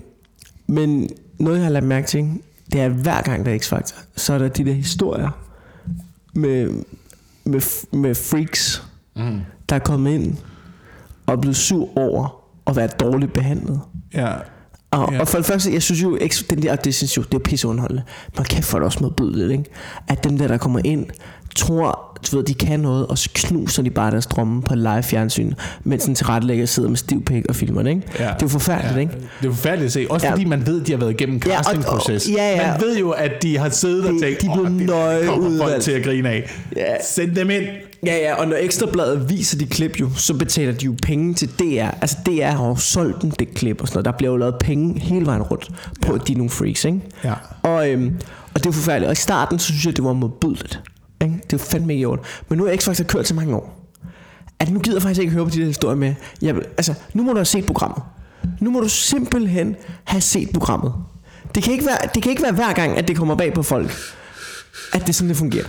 [0.67, 1.09] men
[1.39, 2.29] noget, jeg har lagt mærke til,
[2.71, 5.29] det er, at hver gang der er X-Factor, så er der de der historier
[6.33, 6.69] med,
[7.43, 7.61] med,
[7.93, 8.83] med freaks,
[9.15, 9.39] Mm.
[9.69, 10.37] der er kommet ind
[11.25, 13.79] og er blevet sur over at være dårligt behandlet.
[14.13, 14.33] Ja.
[14.91, 15.19] Og, ja.
[15.19, 16.17] Og for det første, jeg synes jo,
[16.49, 18.03] den der, det synes jo, det er pisseunderholdende.
[18.37, 19.63] Man kan få det også modbydeligt, ikke?
[20.07, 21.05] At dem der, der kommer ind,
[21.55, 25.03] tror, du ved, de kan noget, og så knuser de bare deres drømme på live
[25.03, 28.01] fjernsyn, mens en tilrettelægger sidder med stiv pik og filmer det, ikke?
[28.19, 28.23] Ja.
[28.23, 29.13] Det er jo forfærdeligt, Ja, ikke?
[29.41, 30.05] det er forfærdeligt at se.
[30.09, 30.31] Også Ja.
[30.31, 32.25] fordi man ved, at de har været igennem en Ja, og- castingproces.
[32.27, 32.71] og- ja, ja.
[32.71, 34.87] Man ved jo, at de har siddet og De- tænkt, de er blevet "Åh, det
[34.87, 36.51] nøje kommer folk udvalgt." til at grine af.
[36.75, 36.83] Ja.
[37.09, 37.63] Send dem ind.
[38.05, 41.49] Ja, ja, og når Ekstrabladet viser de klip jo, så betaler de jo penge til
[41.59, 41.87] DR.
[42.01, 44.05] Altså DR har jo solgt dem det klip og sådan noget.
[44.05, 45.69] Der bliver jo lavet penge hele vejen rundt
[46.01, 46.99] på, at de er nogle freaks, ikke?
[47.23, 47.33] Ja.
[47.63, 48.15] Og, øhm,
[48.53, 49.07] og det er forfærdeligt.
[49.07, 50.79] Og i starten, så synes jeg, det var modbydeligt.
[51.51, 52.25] Det er jo fandme ikke i orden.
[52.49, 53.89] Men nu er X-Factor kørt så mange år,
[54.59, 56.15] at nu gider jeg faktisk ikke høre på de der historier med.
[56.41, 58.03] Jeg, altså, nu må du have set programmet.
[58.59, 60.93] Nu må du simpelthen have set programmet.
[61.55, 63.63] Det kan ikke være, det kan ikke være hver gang, at det kommer bag på
[63.63, 63.91] folk,
[64.93, 65.65] at det er sådan, det fungerer.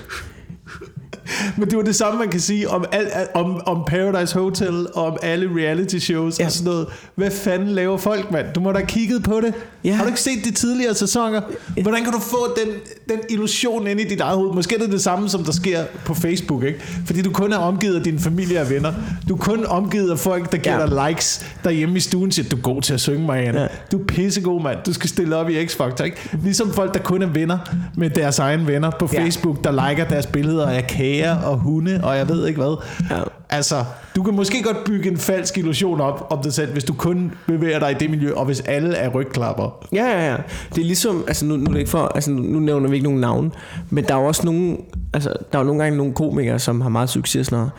[1.59, 5.05] Men det var det samme, man kan sige om, al, om, om Paradise Hotel, og
[5.07, 6.43] om alle reality shows Ja.
[6.43, 6.47] ja.
[6.47, 6.87] og sådan noget.
[7.15, 8.47] Hvad fanden laver folk, mand?
[8.55, 9.55] Du må da have kigget på det.
[9.85, 9.93] Ja.
[9.95, 11.41] Har du ikke set de tidligere sæsoner?
[11.83, 12.73] Hvordan kan du få den,
[13.09, 14.55] den illusion ind i dit eget hoved?
[14.55, 16.79] Måske er det det samme, som der sker på Facebook, ikke?
[17.07, 18.93] Fordi du kun er omgivet af dine familie og venner.
[19.29, 20.81] Du er kun omgivet af folk, der giver Ja.
[20.81, 20.87] ja.
[20.87, 23.59] dig likes derhjemme i stuen, siger, du er god til at synge, Marianne.
[23.59, 23.63] Ja.
[23.63, 23.69] Ja.
[23.93, 24.79] Du er pissegod, mand.
[24.87, 26.17] Du skal stille op i X-Factor, ikke?
[26.43, 27.59] Ligesom folk, der kun er venner
[27.97, 29.23] med deres egne venner på Ja.
[29.23, 32.77] Facebook, der liker deres billeder af kager og hunde, og jeg ved ikke hvad.
[33.11, 33.23] Ja.
[33.51, 33.85] Altså,
[34.17, 37.33] du kan måske godt bygge en falsk illusion op om dig selv, hvis du kun
[37.47, 39.87] bevæger dig i det miljø, og hvis alle er rygklapper.
[39.93, 40.37] Ja, ja, ja.
[40.75, 42.95] Det er ligesom, altså nu, nu, er det ikke for, altså nu, nu nævner vi
[42.95, 43.53] ikke nogen navn,
[43.91, 44.77] men der er jo også nogle,
[45.15, 47.71] altså der er jo nogle gange nogle komikere, som har meget succes noget.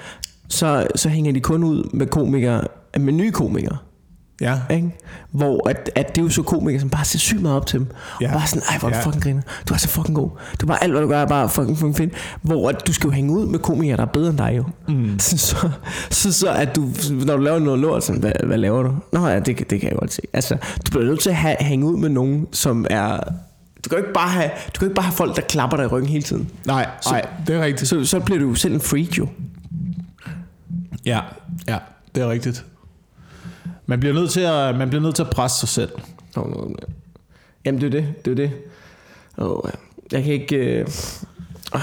[0.49, 2.61] Så, så hænger de kun ud med komikere,
[2.99, 3.77] med nye komikere.
[4.41, 4.59] Ja.
[4.69, 4.89] Ikke?
[5.31, 7.79] Hvor at, at det er jo så komikere, som bare ser sygt meget op til
[7.79, 7.87] dem.
[8.21, 8.27] Ja.
[8.27, 9.03] Og bare sådan, ej hvor er du Ja.
[9.05, 9.41] fucking griner.
[9.69, 10.29] Du er så fucking god.
[10.61, 12.13] Du bare alt, hvad du gør, er bare fucking, fucking fedt.
[12.41, 14.63] Hvor at du skal jo hænge ud med komikere, der er bedre end dig jo.
[14.87, 15.19] Mm.
[15.19, 15.69] Så, så,
[16.09, 16.89] så, så, at du,
[17.25, 18.95] når du laver noget lort, sådan, hvad, hvad laver du?
[19.13, 20.21] Nå ja, det, kan- det kan jeg godt se.
[20.33, 23.17] Altså, du bliver nødt til at have, hænge ud med nogen, som er...
[23.85, 25.83] Du kan jo ikke bare have, du kan ikke bare have folk, der klapper dig
[25.83, 26.49] i ryggen hele tiden.
[26.65, 27.89] Nej, nej, det er rigtigt.
[27.89, 29.27] Så, så bliver du selv en freak jo.
[31.05, 31.19] Ja,
[31.67, 31.77] ja,
[32.15, 32.65] det er rigtigt.
[33.91, 35.91] Man bliver nødt til at, man bliver nødt til at presse sig selv.
[36.35, 36.75] Nå, nå, nå.
[37.65, 38.25] Jamen, det er det.
[38.25, 38.51] Det er det.
[39.37, 39.69] Oh,
[40.11, 40.55] jeg kan ikke...
[40.55, 40.87] Øh...
[41.73, 41.81] Ah,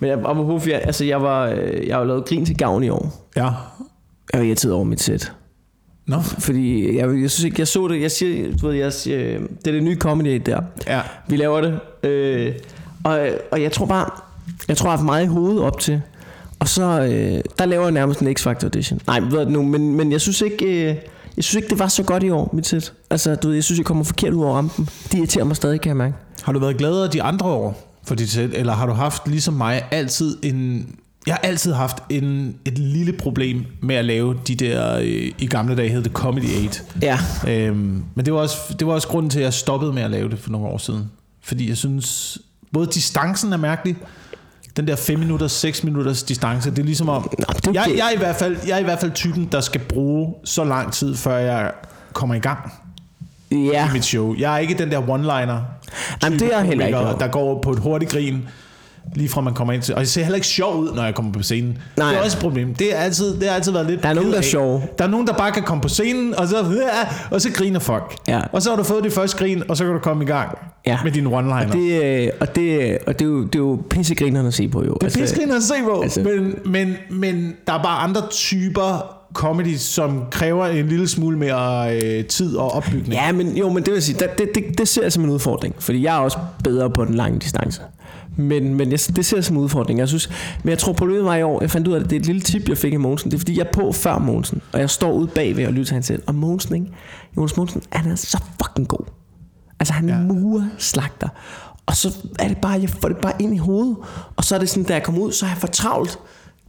[0.00, 2.88] men jeg, apropos, jeg, altså, jeg var, øh, jeg har lavet grin til gavn i
[2.88, 3.30] år.
[3.36, 3.44] Ja.
[4.32, 5.32] Jeg var irriteret over mit sæt.
[6.06, 6.20] Nå.
[6.20, 8.00] Fordi jeg, jeg synes ikke, jeg så det.
[8.00, 10.60] Jeg siger, du ved, jeg siger, øh, det er det nye comedy der.
[10.86, 11.00] Ja.
[11.28, 11.80] Vi laver det.
[12.10, 12.54] Øh,
[13.04, 14.10] og, og jeg tror bare,
[14.68, 16.02] jeg tror, jeg har haft meget i hovedet op til.
[16.58, 19.00] Og så, øh, der laver jeg nærmest en X-Factor audition.
[19.06, 20.96] Nej, ved du nu, men, men jeg synes ikke, øh,
[21.38, 22.92] jeg synes ikke, det var så godt i år, mit sæt.
[23.10, 24.88] Altså, du ved, jeg synes, jeg kommer forkert ud over rampen.
[25.12, 26.14] De irriterer mig stadig, kan jeg mærke.
[26.42, 29.54] Har du været gladere de andre år for dit sæt, eller har du haft ligesom
[29.54, 30.88] mig altid en...
[31.26, 35.46] Jeg har altid haft en, et lille problem med at lave de der, øh, i
[35.50, 36.80] gamle dage hed det Comedy 8.
[37.02, 37.18] Ja,
[37.48, 40.10] Øhm, men det var, også, det var også grunden til, at jeg stoppede med at
[40.10, 41.10] lave det for nogle år siden.
[41.42, 42.38] Fordi jeg synes,
[42.72, 43.96] både distancen er mærkelig,
[44.78, 46.70] den der 5 minutters, 6 minutters distance.
[46.70, 47.30] Det er ligesom om...
[47.38, 49.60] Nå, det jeg, jeg, er i hvert fald, jeg er i hvert fald typen, der
[49.60, 51.72] skal bruge så lang tid, før jeg
[52.12, 52.72] kommer i gang
[53.50, 54.34] Ja, i mit show.
[54.38, 55.58] Jeg er ikke den der one-liner,
[56.22, 56.98] Jamen, det er heller ikke.
[57.20, 58.48] der går på et hurtigt grin,
[59.14, 59.94] lige fra man kommer ind til.
[59.94, 61.78] Og jeg ser heller ikke sjov ud, når jeg kommer på scenen.
[61.96, 62.08] Nej.
[62.08, 62.74] Det er også et problem.
[62.74, 64.02] Det, er altid, det har altid været lidt...
[64.02, 64.82] Der er nogen, der er sjove.
[64.98, 66.56] Der er nogen, der bare kan komme på scenen, og så,
[67.30, 68.16] og så griner folk.
[68.28, 68.40] Ja.
[68.52, 70.58] Og så har du fået det første grin, og så kan du komme i gang
[70.86, 70.98] Ja.
[71.04, 71.72] med dine one-liner.
[71.72, 74.84] det, øh, og, det, og det, er jo, det er jo pissegrinerne at se på
[74.84, 74.94] jo.
[75.00, 79.14] Det er pissegriner at se på, altså- men, men, men der er bare andre typer
[79.34, 83.12] comedy, som kræver en lille smule mere øh, tid og opbygning.
[83.12, 85.30] Ja, men jo, men det vil sige, det, det, det, det ser jeg som en
[85.30, 87.80] udfordring, fordi jeg er også bedre på den lange distance.
[88.38, 89.98] Men, men jeg, det ser jeg som en udfordring.
[89.98, 90.30] Jeg synes,
[90.62, 92.26] men jeg tror problemet var i år, jeg fandt ud af, at det er et
[92.26, 93.30] lille tip, jeg fik af Mogensen.
[93.30, 95.84] Det er fordi, jeg er på før Mogensen, og jeg står ude bagved og lytter
[95.84, 96.20] til hans sæt.
[96.26, 96.86] Og Mogensen, ikke?
[97.36, 99.04] Jonas Mogensen, han er så fucking god.
[99.80, 100.18] Altså, han ja.
[100.18, 101.28] murer slagter.
[101.86, 103.96] Og så er det bare, jeg får det bare ind i hovedet.
[104.36, 106.18] Og så er det sådan, da jeg kommer ud, så er jeg for travlt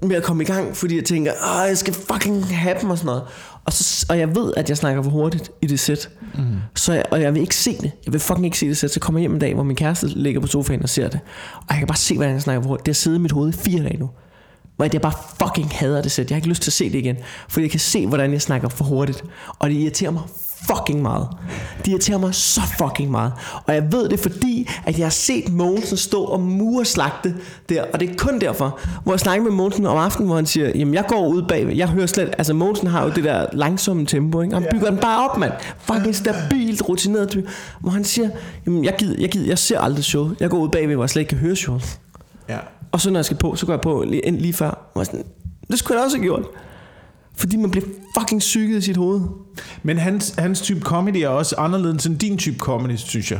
[0.01, 2.97] med at komme i gang, fordi jeg tænker, Åh, jeg skal fucking have dem og
[2.97, 3.23] sådan noget.
[3.65, 6.09] Og, så, og jeg ved, at jeg snakker for hurtigt i det sæt.
[6.35, 6.43] Mm.
[6.75, 7.91] Så jeg, og jeg vil ikke se det.
[8.05, 8.91] Jeg vil fucking ikke se det sæt.
[8.91, 11.19] Så kommer jeg hjem en dag, hvor min kæreste ligger på sofaen og ser det.
[11.55, 12.85] Og jeg kan bare se, hvordan jeg snakker for hurtigt.
[12.85, 14.09] Det har siddet i mit hoved i fire dage nu.
[14.79, 16.29] Hvor jeg bare fucking hader det sæt.
[16.29, 17.17] Jeg har ikke lyst til at se det igen.
[17.49, 19.23] Fordi jeg kan se, hvordan jeg snakker for hurtigt.
[19.59, 20.21] Og det irriterer mig
[20.67, 21.27] fucking meget.
[21.77, 23.33] Det irriterer mig så fucking meget.
[23.65, 27.35] Og jeg ved det, fordi at jeg har set Mogensen stå og murslagte
[27.69, 27.83] der.
[27.93, 30.71] Og det er kun derfor, hvor jeg snakker med Mogensen om aftenen, hvor han siger,
[30.75, 31.75] jamen jeg går ud bagved.
[31.75, 34.55] Jeg hører slet, altså Mogensen har jo det der langsomme tempo, ikke?
[34.55, 35.53] Og han bygger den bare op, mand.
[35.79, 37.29] Fucking stabilt, rutineret.
[37.29, 37.47] type.
[37.79, 38.29] Hvor han siger,
[38.65, 40.29] jamen jeg, gider, jeg, gider, jeg ser aldrig show.
[40.39, 41.79] Jeg går ud bagved, hvor jeg slet ikke kan høre show.
[42.49, 42.57] Ja.
[42.91, 44.91] Og så når jeg skal på, så går jeg på lige, lige før.
[44.95, 45.23] Og sådan,
[45.71, 46.43] det skulle jeg også have gjort.
[47.35, 47.85] Fordi man bliver
[48.19, 49.21] fucking syget i sit hoved.
[49.83, 53.39] Men hans, hans type comedy er også anderledes end din type comedy, synes jeg.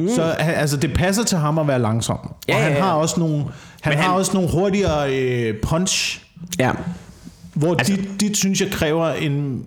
[0.00, 0.08] Mm.
[0.08, 2.18] Så altså, det passer til ham at være langsom.
[2.48, 2.84] Ja, og han ja, ja.
[2.84, 3.44] har også nogle,
[3.80, 6.24] han Men har han- også nogle hurtigere øh, punch,
[6.58, 6.72] Ja.
[7.54, 9.66] hvor altså, dit, dit, synes jeg, kræver en,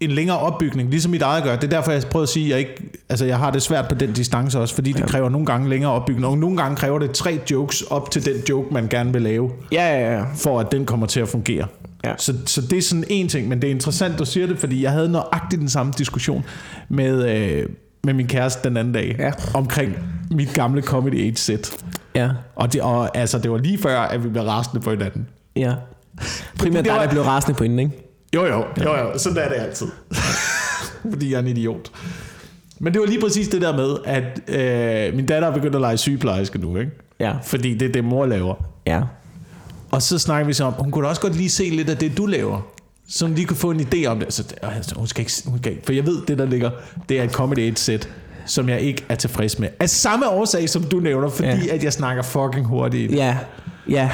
[0.00, 1.54] en længere opbygning, ligesom mit eget gør.
[1.56, 3.88] Det er derfor, jeg prøver at sige, at jeg, ikke, altså, jeg har det svært
[3.88, 6.98] på den distance også, fordi det kræver nogle gange længere opbygning, og nogle gange kræver
[6.98, 10.24] det tre jokes op til den joke, man gerne vil lave, Ja, ja, ja.
[10.34, 11.66] for at den kommer til at fungere.
[12.04, 12.12] Ja.
[12.18, 14.82] Så, så det er sådan en ting, men det er interessant, du siger det, fordi
[14.82, 16.44] jeg havde nøjagtigt den samme diskussion
[16.88, 17.66] med, øh,
[18.04, 19.30] med min kæreste den anden dag, Ja.
[19.54, 19.92] omkring
[20.30, 21.70] mit gamle Comedy 8 sæt.
[22.14, 22.28] Ja.
[22.56, 25.26] Og, det, og altså, det var lige før, at vi blev rasende på hinanden.
[25.56, 25.72] Ja.
[26.58, 28.07] Primært dig, der blev rasende på hende, ikke?
[28.34, 29.18] Jo, jo, jo, jo.
[29.18, 29.86] Sådan er det altid.
[31.10, 31.90] Fordi jeg er en idiot.
[32.78, 34.40] Men det var lige præcis det der med, at
[35.08, 36.92] øh, min datter er begyndt at lege sygeplejerske nu, ikke?
[37.20, 37.32] Ja.
[37.44, 38.54] Fordi det er det, mor laver.
[38.86, 39.00] Ja.
[39.90, 41.96] Og så snakker vi så om, hun kunne da også godt lige se lidt af
[41.96, 42.60] det, du laver.
[43.08, 44.32] Så hun lige kunne få en idé om det.
[44.32, 46.38] Så det- og jeg så, hun skal ikke, hun skal ikke, for jeg ved, det
[46.38, 46.70] der ligger,
[47.08, 48.08] det er et Comedy 8 sæt,
[48.46, 49.68] som jeg ikke er tilfreds med.
[49.80, 51.74] Af samme årsag, som du nævner, fordi Ja.
[51.74, 53.12] at jeg snakker fucking hurtigt.
[53.12, 53.36] Ja.
[53.88, 54.10] Ja.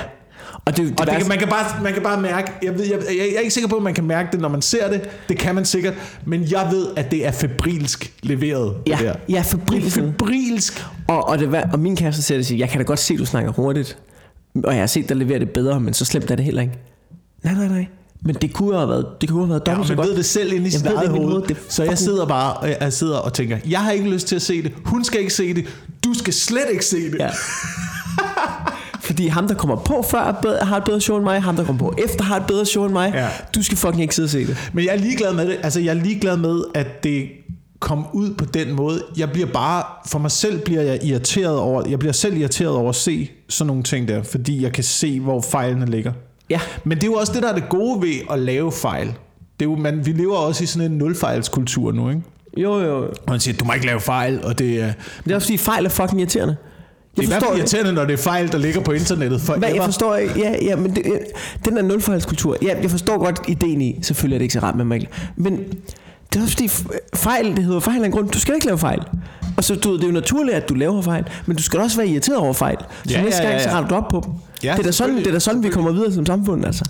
[0.65, 2.85] Og det, det, Og det, kan, man, kan bare, man kan bare mærke, jeg, ved,
[2.85, 4.91] jeg, jeg, jeg er ikke sikker på, at man kan mærke det, når man ser
[4.91, 5.01] det.
[5.29, 5.95] Det kan man sikkert.
[6.25, 8.75] Men jeg ved, at det er febrilsk leveret.
[8.87, 9.15] Ja, det der.
[9.29, 9.97] ja, febrilsk.
[9.97, 10.85] Febrilsk.
[11.09, 13.21] Og, og, det, og min kæreste siger det siger, jeg kan da godt se, at
[13.21, 13.99] du snakker hurtigt.
[14.65, 16.75] Og jeg har set dig levere det bedre, men så slemt er det heller ikke.
[17.45, 17.87] Nej, nej, nej.
[18.27, 20.09] Men det kunne have været, det kunne have været Ja, dobbelt og så godt.
[20.09, 21.43] ved det selv inde i sit eget hoved.
[21.43, 24.37] Det Så jeg sidder bare og, jeg sidder og tænker, jeg har ikke lyst til
[24.37, 24.73] at se det.
[24.85, 25.67] Hun skal ikke se det.
[26.05, 27.17] Du skal slet ikke se det.
[27.21, 27.29] Ja.
[29.15, 31.43] Fordi ham, der kommer på før, bedre, har et bedre show end mig.
[31.43, 33.13] Ham, der kommer på efter, har et bedre show end mig.
[33.15, 33.29] Ja.
[33.55, 34.71] Du skal fucking ikke sidde og se det.
[34.73, 35.57] Men jeg er ligeglad med det.
[35.63, 37.29] Altså, jeg er ligeglad med, at det
[37.81, 39.03] kom ud på den måde.
[39.17, 42.89] Jeg bliver bare, for mig selv bliver jeg irriteret over, jeg bliver selv irriteret over
[42.89, 46.13] at se sådan nogle ting der, fordi jeg kan se, hvor fejlene ligger.
[46.51, 46.61] Ja.
[46.85, 49.07] Men det er jo også det, der er det gode ved at lave fejl.
[49.61, 52.23] Det er jo, man, vi lever også i sådan en nulfejlskultur nu, ikke?
[52.57, 53.03] Jo, jo.
[53.05, 54.93] Og man siger, du må ikke lave fejl, og det er...
[55.25, 56.57] Det er også fordi fejl er fucking irriterende.
[57.17, 59.41] Det er i hvert fald irriterende, når det er fejl, der ligger på internettet.
[59.41, 61.05] For Hvad, jeg forstår ikke, ja, ja, men det,
[61.65, 64.77] den der nulfejlskultur, ja, jeg forstår godt ideen i, selvfølgelig er det ikke så rart
[64.77, 65.57] med mig, men
[66.33, 66.69] det er også fordi
[67.15, 69.01] fejl, det hedder fejl af en grund, du skal ikke lave fejl.
[69.57, 71.97] Og så du, det er jo naturligt, at du laver fejl, men du skal også
[71.97, 72.77] være irriteret over fejl.
[72.81, 73.75] Så Ja, næste ja, gang, ja, så ja.
[73.75, 74.33] retter du op på dem.
[74.65, 76.85] Ja, det, er da sådan, det er da sådan, vi kommer videre som samfund, altså.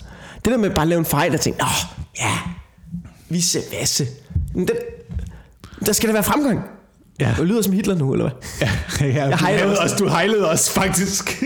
[0.44, 2.30] Det der med bare at lave en fejl og tænke, åh, ja,
[3.28, 4.06] visse vasse.
[4.54, 4.76] Men det,
[5.86, 6.60] der skal der være fremgang.
[7.20, 7.34] Ja.
[7.38, 8.68] Det lyder som Hitler nu, eller hvad?
[9.00, 9.94] Ja, ja, Jeg du, hejlede også.
[9.94, 11.44] os, du hejlede os faktisk.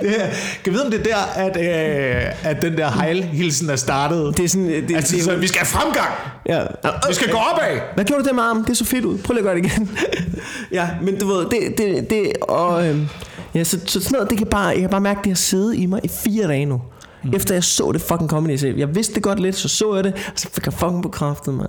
[0.00, 0.26] det er,
[0.64, 4.36] kan vi vide, om det er der, at, øh, at den der hejlhilsen er startet?
[4.36, 6.08] Det er sådan, det, altså, det, så, vi skal have fremgang.
[6.48, 6.62] Ja.
[7.08, 7.80] Vi skal gå opad.
[7.94, 8.64] Hvad gjorde du der med armen?
[8.64, 9.18] Det så fedt ud.
[9.18, 9.90] Prøv lige at gøre det igen.
[10.78, 13.08] ja, men du ved, det, det, det og, øhm,
[13.54, 15.76] ja, så, så sådan noget, det kan bare, jeg kan bare mærke, det har siddet
[15.76, 16.82] i mig i fire dage nu.
[17.24, 17.34] Mm.
[17.34, 20.12] Efter jeg så det fucking comedy, jeg vidste det godt lidt, så så jeg det,
[20.14, 21.68] og så fik jeg fucking bekræftet, mand.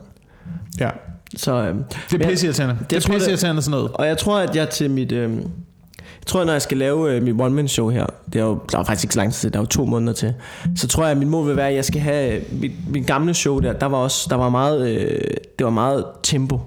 [0.80, 0.90] Ja,
[1.38, 2.76] Så, øhm, det er pisseirriterende.
[2.80, 3.92] Det jeg er det- pisseirriterende sådan noget.
[3.94, 5.12] Og jeg tror, at jeg til mit...
[5.12, 8.80] Øhm, Jeg tror, når jeg skal lave øh, mit one-man-show her, det er jo, der
[8.80, 10.34] er faktisk ikke så lang tid der er jo to måneder til,
[10.76, 13.08] så tror jeg, at mit mål vil være, at jeg skal have øh, mit, mit
[13.08, 15.22] gamle show der, der var også, der var meget, øh,
[15.60, 16.60] det var meget tempo.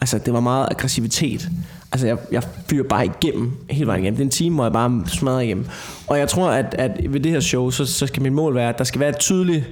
[0.00, 1.48] Altså, det var meget aggressivitet.
[1.92, 4.16] Altså, jeg, jeg fyrer bare igennem, hele vejen igennem.
[4.16, 5.66] Det er en time, hvor jeg bare smadrer igennem.
[6.06, 8.68] Og jeg tror, at, at ved det her show, så, så skal mit mål være,
[8.68, 9.64] at der skal være et tydeligt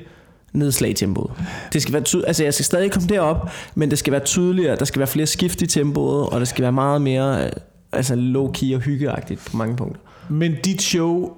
[0.54, 1.30] nedslag tempoet.
[1.72, 4.76] Det skal være tydeligt, altså jeg skal stadig komme derop, men det skal være tydeligere,
[4.76, 7.50] der skal være flere skift i tempoet, og det skal være meget mere øh,
[7.92, 10.00] altså low-key og hyggeagtigt på mange punkter.
[10.28, 11.30] Men dit show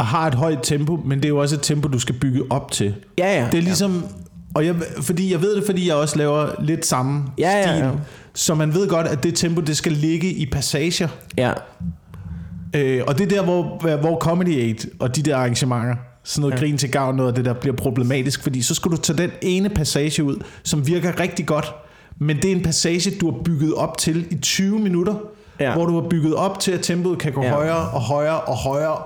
[0.00, 2.70] har et højt tempo, men det er jo også et tempo, du skal bygge op
[2.70, 2.94] til.
[3.18, 3.48] Ja, ja.
[3.52, 4.04] Det er ligesom...
[4.54, 7.84] Og jeg, fordi jeg ved det, fordi jeg også laver lidt samme Ja, ja, stil.
[7.84, 7.90] ja.
[8.34, 11.08] Så man ved godt, at det tempo, det skal ligge i passager.
[11.36, 11.52] Ja,
[12.76, 15.94] Øh, og det er der, hvor, hvor Comedy Aid og de der arrangementer,
[16.24, 16.58] sådan noget ja.
[16.58, 19.30] grin til gavn, noget af det der bliver problematisk, fordi så skal du tage den
[19.42, 21.74] ene passage ud, som virker rigtig godt,
[22.18, 25.14] men det er en passage, du har bygget op til i 20 minutter,
[25.60, 25.74] Ja.
[25.74, 27.50] hvor du har bygget op til, at tempoet kan gå Ja.
[27.50, 28.98] højere og højere og højere,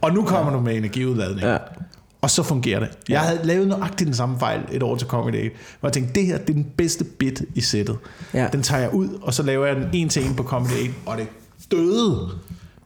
[0.00, 1.40] og nu kommer du med energiudladning.
[1.40, 1.56] ja.
[2.22, 2.88] Og så fungerer det.
[3.08, 6.14] Jeg havde lavet nøjagtigt den samme fejl et år til Comedy Aid, hvor jeg tænkte,
[6.14, 7.96] det her det er den bedste bit i sættet.
[8.34, 8.48] Ja.
[8.52, 10.90] Den tager jeg ud, og så laver jeg den en til en på Comedy Aid,
[11.06, 11.26] og det
[11.70, 12.28] døde.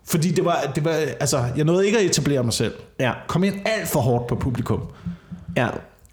[0.08, 0.90] Fordi det var, det var,
[1.20, 2.72] altså, jeg nåede ikke at etablere mig selv.
[3.00, 3.12] Ja.
[3.26, 4.80] Kom ind alt for hårdt på publikum.
[5.56, 5.68] Ja.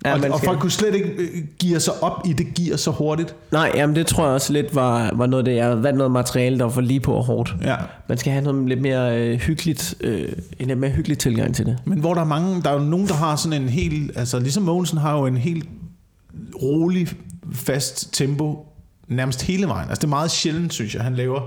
[0.05, 2.91] Ja, og, og folk kunne slet ikke øh, give sig op i det gear så
[2.91, 3.35] hurtigt.
[3.51, 5.55] Nej, jamen det tror jeg også lidt var, var noget af det.
[5.55, 7.55] Jeg vandt noget materiale, der var for lige på og hårdt.
[7.63, 7.75] Ja.
[8.09, 10.29] Man skal have noget lidt mere øh, hyggeligt, øh,
[10.59, 11.77] en lidt mere hyggelig tilgang til det.
[11.85, 14.39] Men hvor der er mange, der er jo nogen, der har sådan en helt, altså
[14.39, 15.69] ligesom Mogensen har jo en helt
[16.61, 17.07] rolig,
[17.53, 18.65] fast tempo
[19.07, 19.89] nærmest hele vejen.
[19.89, 21.41] Altså det er meget sjældent, synes jeg, han laver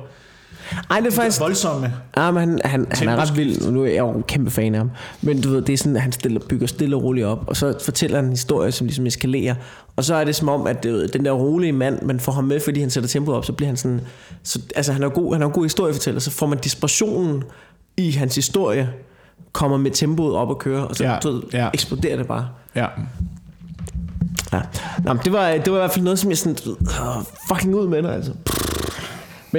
[0.90, 1.40] Ej, det er faktisk...
[1.40, 1.92] voldsomme.
[2.16, 3.70] Ja, men han, han, han er ret vild.
[3.70, 4.90] Nu er jeg jo en kæmpe fan af ham.
[5.22, 7.44] Men du ved, det er sådan, at han stiller, bygger stille og roligt op.
[7.46, 9.54] Og så fortæller han en historie, som ligesom eskalerer.
[9.96, 12.44] Og så er det som om, at ved, den der rolige mand, man får ham
[12.44, 14.00] med, fordi han sætter tempoet op, så bliver han sådan...
[14.42, 16.20] Så, altså, han er god, han er jo god historiefortæller.
[16.20, 17.44] Så får man desperationen
[17.96, 18.90] i hans historie,
[19.52, 21.68] kommer med tempoet op og kører, og så Ja, du ved, ja.
[21.74, 22.48] eksploderer det bare.
[22.76, 22.86] Ja.
[24.52, 24.60] Ja.
[25.04, 26.56] Nå, det, var, det var i hvert fald noget, som jeg sådan...
[27.48, 28.32] fucking ud med det, altså.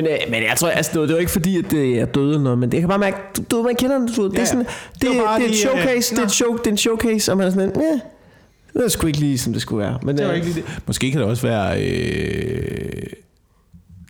[0.02, 2.06] Men, øh, men jeg tror, altså, det var, det var ikke fordi, at det er
[2.06, 4.40] døde eller noget, men det kan bare mærke, du, du man kender det, du det
[4.40, 4.60] er sådan,
[4.94, 6.26] det, Det var er et øh, showcase, det er nå.
[6.26, 8.00] et show, det er en showcase, og man er sådan, ja,
[8.74, 10.00] det er sgu ikke lige, som det skulle være.
[10.04, 10.80] Men, Det var øh, ikke lige det.
[10.88, 11.84] Måske kan det også være...
[11.84, 13.04] Øh,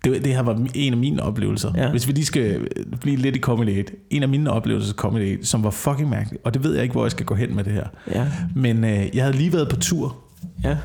[0.04, 1.72] det, det her var en af mine oplevelser.
[1.78, 1.90] Ja.
[1.92, 2.68] Hvis vi lige skal
[3.02, 3.84] blive lidt i Comedy Aid.
[4.10, 6.40] En af mine oplevelser i Comedy Aid, som var fucking mærkelig.
[6.44, 7.86] Og det ved jeg ikke, hvor jeg skal gå hen med det her.
[8.12, 8.26] Ja,
[8.56, 10.18] Men øh, jeg havde lige været på tur.
[10.64, 10.78] ja,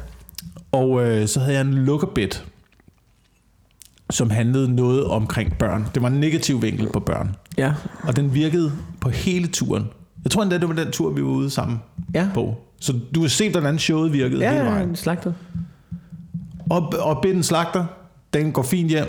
[0.73, 2.45] Og øh, så havde jeg en lukkerbit,
[4.11, 5.87] som handlede noget omkring børn.
[5.95, 7.37] Det var en negativ vinkel på børn.
[7.59, 9.87] ja, Og den virkede på hele turen.
[10.25, 11.79] Jeg tror endda, det var den tur, vi var ude sammen
[12.15, 12.29] ja.
[12.35, 12.55] på.
[12.81, 14.89] Så du har set, hvordan showet virkede Ja, hele vejen.
[14.89, 15.35] ja, slagtet.
[16.71, 17.85] Og, og bitten slagter,
[18.35, 19.07] den går fint hjem.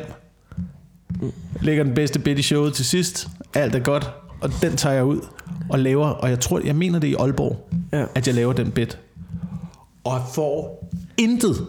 [1.61, 3.27] Lægger den bedste bit i showet til sidst.
[3.53, 4.11] Alt er godt.
[4.41, 5.19] Og den tager jeg ud
[5.69, 8.05] og laver, og jeg tror, jeg mener det i Aalborg, Ja.
[8.15, 8.99] at jeg laver den bit.
[10.03, 11.67] Og får intet.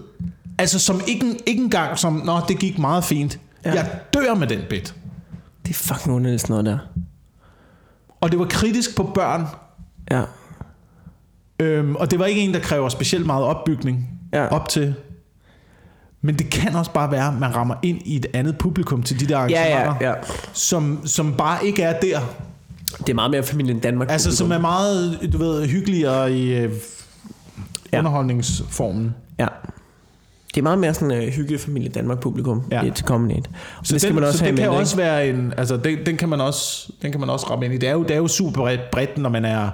[0.58, 3.38] Altså som ikke, ikke engang som, nå, det gik meget fint.
[3.64, 3.70] Ja.
[3.70, 3.74] Ja.
[3.76, 4.94] Jeg dør med den bit.
[5.66, 6.78] Det er fucking underligt sådan noget der.
[8.20, 9.46] Og det var kritisk på børn.
[10.10, 10.22] Ja,
[11.60, 14.46] Øhm, og det var ikke en, der kræver specielt meget opbygning Ja.
[14.46, 14.94] op til.
[16.22, 19.20] Men det kan også bare være, at man rammer ind i et andet publikum til
[19.20, 20.14] de der ja, arrangementer, ja, ja.
[20.52, 22.20] Som, som bare ikke er der.
[22.98, 24.10] Det er meget mere familien Danmark.
[24.10, 26.72] Altså, som er meget, du ved, hyggeligere i øh,
[27.92, 27.98] Ja.
[27.98, 29.14] underholdningsformen.
[29.38, 29.46] Ja.
[30.56, 32.90] Det er meget mere sådan uh, hygge familie Danmark publikum Ja.
[32.94, 33.32] til Comedy
[33.82, 34.80] Så det skal den, man også så have det med, kan ikke?
[34.80, 37.74] også være en, altså den, den, kan man også, den kan man også ramme ind
[37.74, 37.78] i.
[37.78, 39.70] Det er jo, det er jo super bredt, bredt, når man er,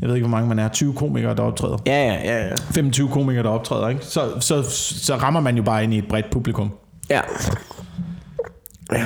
[0.00, 1.78] jeg ved ikke hvor mange man er, 20 komikere, der optræder.
[1.86, 2.54] Ja, ja, ja, ja.
[2.70, 4.04] 25 komikere, der optræder, ikke?
[4.04, 4.62] Så, så,
[5.04, 6.70] så rammer man jo bare ind i et bredt publikum.
[7.10, 7.20] Ja.
[8.92, 9.04] Ja.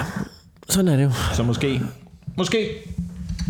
[0.68, 1.10] Sådan er det jo.
[1.32, 1.80] Så måske,
[2.36, 2.68] måske,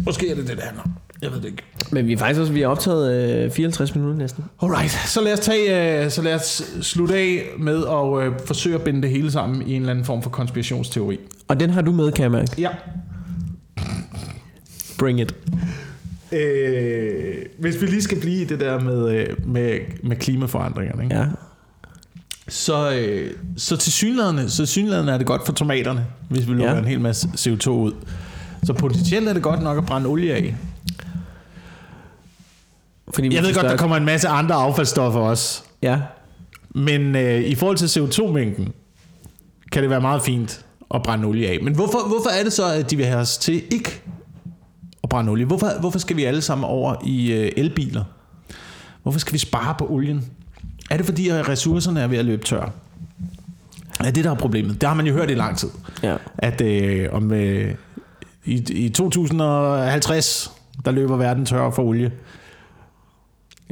[0.07, 0.93] måske er det det, det handler om.
[1.23, 1.63] Jeg ved det ikke.
[1.93, 4.45] Men vi er faktisk også, vi har optaget øh, 54 minutter næsten.
[4.63, 8.75] Alright, så lad os, tage, øh, så lad os slutte af med at øh, forsøge
[8.75, 11.19] at binde det hele sammen i en eller anden form for konspirationsteori.
[11.49, 12.51] Og den har du med, kan jeg mærke.
[12.59, 12.69] Ja.
[14.99, 15.35] Bring it.
[16.33, 21.17] Øh, hvis vi lige skal blive i det der med, øh, med, med klimaforandringerne, ikke?
[21.17, 21.25] Ja.
[22.49, 26.73] så, øh, så til synlædende, så synlædende er det godt for tomaterne, hvis vi lukker
[26.73, 26.79] Ja.
[26.79, 27.93] en hel masse CO2 ud.
[28.65, 30.57] Så potentielt er det godt nok at brænde olie af.
[33.15, 35.63] Fordi Jeg ved godt, der kommer en masse andre affaldsstoffer også.
[35.83, 35.99] Ja.
[36.75, 38.73] Men øh, i forhold til CO2-mængden,
[39.73, 41.59] kan det være meget fint at brænde olie af.
[41.63, 44.03] Men hvorfor, hvorfor er det så, at de vil have os til ikke
[45.03, 45.45] at brænde olie?
[45.47, 48.05] Hvorfor, hvorfor skal vi alle sammen over i øh, elbiler?
[49.03, 50.25] Hvorfor skal vi spare på olien?
[50.91, 52.71] Er det fordi, at ressourcerne er ved at løbe tør?
[54.05, 54.81] Ja, det der er problemet.
[54.81, 55.69] Det har man jo hørt i lang tid.
[56.03, 56.17] Ja.
[56.39, 57.75] At øh, om øh,
[58.45, 60.53] i, i 2050,
[60.85, 62.13] der løber verden tør for olie.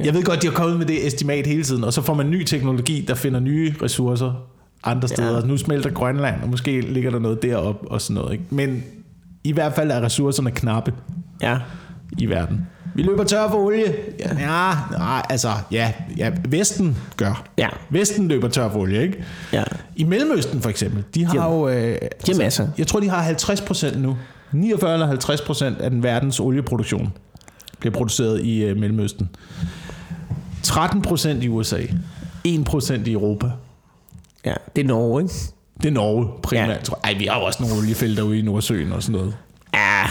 [0.05, 2.29] Jeg ved godt, de har kommet med det estimat hele tiden, og så får man
[2.29, 4.33] ny teknologi, der finder nye ressourcer
[4.83, 5.39] andre steder.
[5.39, 5.45] Ja.
[5.45, 8.31] Nu smelter Grønland, og måske ligger der noget derop og sådan noget.
[8.33, 8.43] Ikke?
[8.49, 8.83] Men
[9.43, 10.93] i hvert fald er ressourcerne knappe
[11.41, 11.57] Ja.
[12.17, 12.67] i verden.
[12.95, 13.95] Vi løber tør for olie.
[14.19, 17.43] Ja, ja nej, altså, ja, ja, Vesten gør.
[17.57, 17.67] Ja.
[17.89, 19.23] Vesten løber tør for olie, ikke?
[19.53, 19.63] Ja.
[19.95, 21.69] I Mellemøsten for eksempel, de har har- jo...
[21.69, 22.67] Øh, De har masser.
[22.77, 24.17] jeg tror, de har 50 procent nu.
[24.51, 27.13] 49 eller 50 procent af den verdens olieproduktion
[27.79, 29.29] bliver produceret i øh, Mellemøsten.
[30.67, 31.81] 13 procent i USA.
[32.43, 33.51] 1 procent i Europa.
[34.45, 34.53] Ja.
[34.75, 35.33] Det er Norge, ikke?
[35.81, 36.67] Det er Norge primært.
[36.69, 36.73] Ja.
[37.05, 37.11] Ja.
[37.13, 39.35] Ej, vi har jo også nogle oliefelter ude i Nordsøen og sådan noget.
[39.73, 40.03] Ja.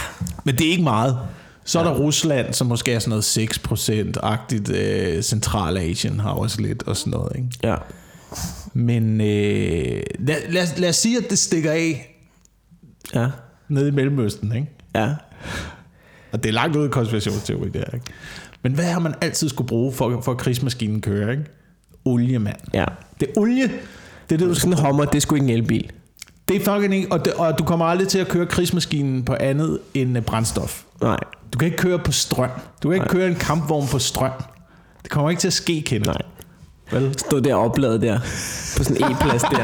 [0.43, 1.17] Men det er ikke meget.
[1.65, 4.69] Så er der Rusland, som måske er sådan noget 6 procent-agtigt.
[4.75, 7.31] Øh, Centralasien har også lidt og sådan noget.
[7.35, 7.47] Ikke?
[7.63, 7.75] Ja.
[8.73, 12.15] Men øh, lad, lad, os- lad os sige, at det stikker af
[13.15, 13.27] Ja.
[13.69, 14.55] nede i Mellemøsten.
[14.55, 14.67] Ikke?
[14.95, 15.15] Ja.
[16.31, 17.93] Og det er langt ud i konspirationsteori, det her.
[17.93, 18.05] Ikke?
[18.67, 21.31] Men hvad har man altid skulle bruge for, for at krigsmaskinen kører?
[21.31, 21.43] Ikke?
[22.05, 22.55] Olie, mand.
[22.73, 22.85] Ja.
[23.19, 23.63] Det er olie.
[24.29, 24.61] Det er det, du skal.
[24.61, 25.91] Sådan en Hummer, det er sgu ikke en elbil.
[26.47, 27.11] Det er fucking ikke.
[27.11, 30.83] Og, det, og du kommer aldrig til at køre krigsmaskinen på andet end øh, brændstof.
[31.01, 31.17] Nej.
[31.53, 32.49] Du kan ikke køre på strøm.
[32.83, 33.13] Du kan ikke Nej.
[33.13, 34.31] køre en kampvogn på strøm.
[35.03, 36.09] Det kommer ikke til at ske, Kenneth.
[36.09, 36.21] Nej.
[36.91, 37.19] Vel?
[37.19, 38.19] Stå der opladet der.
[38.77, 39.63] På sådan en e-plads der.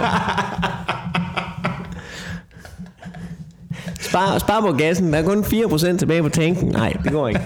[3.99, 5.13] Spar, spar på gassen.
[5.13, 6.67] Der er kun 4% tilbage på tanken.
[6.67, 7.41] Nej, det går ikke.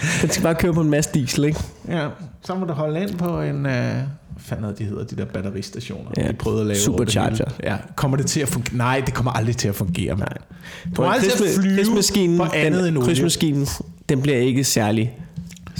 [0.22, 1.60] Den skal bare køre på en masse diesel, ikke?
[1.88, 2.08] Ja,
[2.42, 3.66] så må du holde ind på en...
[3.66, 4.04] Øh, hvad
[4.38, 6.78] fanden er de hedder, de der batteristationer, Ja, de prøvede at lave.
[6.78, 7.44] supercharger.
[7.62, 8.76] Ja, kommer det til at fungere?
[8.76, 10.28] Nej, det kommer aldrig til at fungere, mand.
[10.86, 13.06] Du kommer aldrig til at flyve krigsmaskinen, på andet den, end olie.
[13.06, 13.66] krigsmaskinen,
[14.08, 15.18] den bliver ikke særlig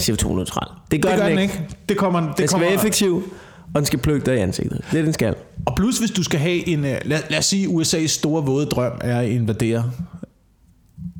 [0.00, 0.68] CO2-neutral.
[0.90, 1.54] Det gør, Det gør den, den ikke.
[1.54, 1.74] ikke.
[1.88, 3.32] Det kommer, det Den skal kommer, være effektiv,
[3.74, 4.80] og den skal plukke dig i ansigtet.
[4.92, 5.34] Det er den skal.
[5.66, 6.84] Og plus, hvis du skal have en...
[6.84, 9.90] øh, Lad, lad os sige, USA's store våde drøm er at invadere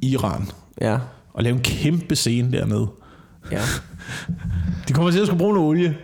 [0.02, 0.48] Iran.
[0.80, 0.98] Ja.
[1.32, 2.86] Og lave en kæmpe scene dernede.
[3.52, 3.60] Ja.
[4.88, 5.96] De kommer til at skulle bruge noget olie.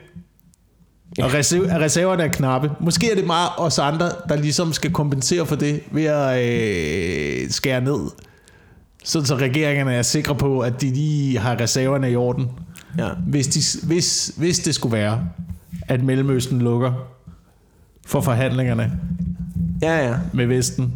[1.23, 2.71] Og reserv, reserverne er knappe.
[2.81, 6.43] Måske er det meget os andre, der ligesom skal kompensere for det ved at
[7.45, 8.01] øh, skære ned.
[9.05, 12.49] Sådan så regeringerne er sikre på, at de lige har reserverne i orden.
[12.99, 13.09] ja.
[13.27, 15.29] Hvis, de, hvis, hvis det skulle være,
[15.89, 16.93] at Mellemøsten lukker
[18.07, 18.93] for forhandlingerne
[19.83, 20.15] Ja, ja.
[20.33, 20.93] med Vesten.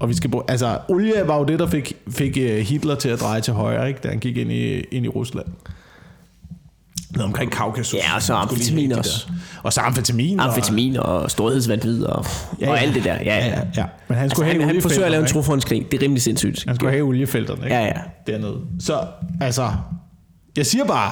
[0.00, 3.08] Og vi skal bruge, altså, olie var jo det, der fik, fik øh, Hitler til
[3.08, 4.00] at dreje til højre, ikke?
[4.02, 5.46] da han gik ind i, ind i Rusland.
[7.10, 7.94] Noget omkring Kaukasus.
[8.00, 9.28] Ja, og så amfetamin også.
[9.62, 10.40] Og så amfetamin.
[10.40, 12.24] Amfetamin og storhedsvandvid og,
[12.60, 13.14] Ja, ja, og alt det der.
[13.14, 13.60] Ja, Ja, ja.
[13.76, 13.84] ja.
[14.08, 15.86] Men han skulle Altså, have han, han forsøger at lave en trofondskrig.
[15.90, 16.64] Det er rimelig sindssygt.
[16.66, 17.76] Han skulle have oliefelterne, ikke?
[17.76, 17.92] Ja, ja.
[18.26, 18.56] Dernede.
[18.80, 19.00] Så,
[19.40, 19.70] altså...
[20.56, 21.10] Jeg siger bare,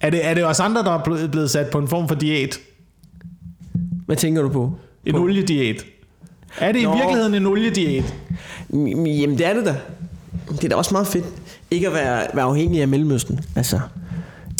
[0.00, 2.14] er det, er det os andre, der er blevet- blevet sat på en form for
[2.14, 2.58] diæt?
[4.06, 4.74] Hvad tænker du på?
[5.06, 5.84] En oliediæt?
[6.58, 6.94] Er det Nå.
[6.94, 8.14] i virkeligheden en oliediæt?
[8.68, 9.76] Mm, Jamen, det er det da.
[10.50, 11.24] Det er da også meget fedt.
[11.70, 13.40] Ikke at være, være afhængig af Mellemøsten.
[13.56, 13.80] Altså,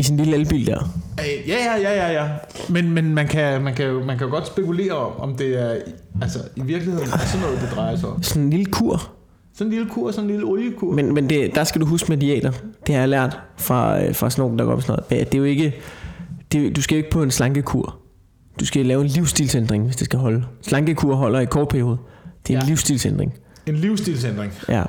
[0.01, 0.93] i sin lille elbil der.
[1.19, 2.29] Ja, ja, ja, ja, ja.
[2.69, 5.63] Men, men man, kan, man, kan jo, man kan jo godt spekulere om, om det
[5.63, 5.77] er
[6.23, 8.23] altså, i virkeligheden er sådan noget, det drejer sig om.
[8.23, 9.11] Sådan en lille kur.
[9.55, 10.93] Sådan en lille kur, sådan en lille oliekur.
[10.95, 12.53] Men, men det, der skal du huske med diæter.
[12.87, 15.27] Det har jeg lært fra, øh, fra sådan nogen, der går op sådan noget.
[15.33, 15.75] Det er jo ikke...
[16.53, 17.97] Det, er- du skal jo ikke på en slankekur.
[18.61, 20.45] Du skal lave en livsstilsændring, hvis det skal holde.
[20.63, 21.97] Slankekur holder i kort periode.
[22.47, 22.69] Det er en Ja.
[22.69, 23.35] livsstilsændring.
[23.67, 24.53] En livsstilsændring.
[24.69, 24.83] Ja.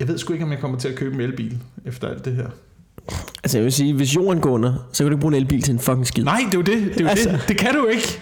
[0.00, 2.34] Jeg ved sgu ikke, om jeg kommer til at købe en elbil efter alt det
[2.36, 2.46] her.
[3.44, 5.62] Altså jeg vil sige, hvis jorden går under, så kan du ikke bruge en elbil
[5.62, 6.24] til en fucking skid.
[6.24, 6.82] Nej, det er jo det.
[6.94, 7.30] Det, er jo Altså.
[7.30, 7.44] det.
[7.48, 8.20] det kan du ikke.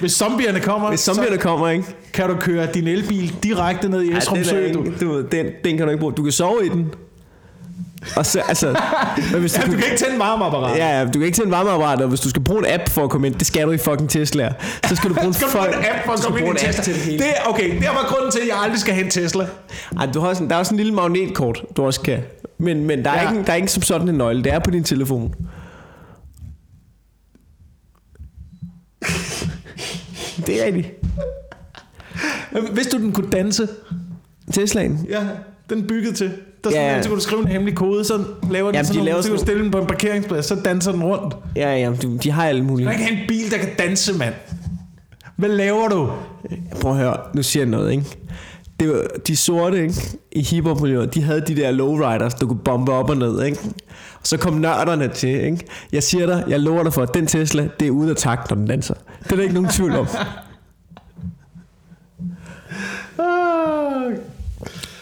[0.00, 1.84] Hvis zombierne kommer, Hvis zombierne kommer, ikke?
[2.12, 4.58] kan du køre din elbil direkte ned i Esrum den, er Sø.
[4.58, 4.92] ikke, Du.
[5.00, 6.12] du, den, den kan du ikke bruge.
[6.12, 6.90] Du kan sove i den.
[8.16, 8.66] Og så, altså...
[9.32, 10.78] men hvis Ja, du kan ikke tænde varmeapparat.
[10.78, 12.88] Ja, ja, du kan ikke til en varmeapparat, og hvis du skal bruge en app
[12.88, 14.52] for at komme ind, det skal du i fucking Tesla.
[14.88, 16.56] Så skal du bruge en, Skal du bruge en app for at du komme ind
[16.60, 16.82] i Tesla?
[16.82, 17.18] til det hele.
[17.18, 19.46] Det okay, det var grunden til, at jeg aldrig skal have en Tesla.
[20.00, 22.18] Ej, du har sådan, der er også en lille magnetkort, du også kan.
[22.58, 23.30] Men, men der, er Ja.
[23.30, 24.44] ikke, der er ikke som sådan en nøgle.
[24.44, 25.34] Det er på din telefon.
[30.46, 30.88] Det er rigtigt.
[32.72, 33.68] Hvis du den kunne danse,
[34.52, 35.06] Teslaen.
[35.10, 35.20] ja,
[35.70, 36.32] den bygget til.
[36.64, 38.96] Der Ja, ja, så kunne du skrive en hemmelig kode, så laver Jamen, sådan de
[38.98, 41.36] nogle, laver så kan du sådan- stille den på en parkeringsplads, så danser den rundt.
[41.56, 42.86] Ja, ja, du, de har alle mulige.
[42.86, 44.34] kan ikke have en bil, der kan danse, mand.
[45.36, 46.10] Hvad laver du?
[46.80, 48.04] Prøv at høre, nu siger jeg noget, ikke?
[48.80, 49.94] Det var, de sorte ikke?
[50.32, 50.80] i hiphop
[51.14, 53.42] de havde de der lowriders, du kunne bombe op og ned.
[53.44, 53.58] Ikke?
[54.22, 55.44] Så kom nørderne til.
[55.44, 55.58] Ikke?
[55.92, 58.50] Jeg siger dig, jeg lover dig for, at den Tesla, det er ude af takt,
[58.50, 58.94] når den danser.
[59.24, 60.06] Det er der ikke nogen tvivl om.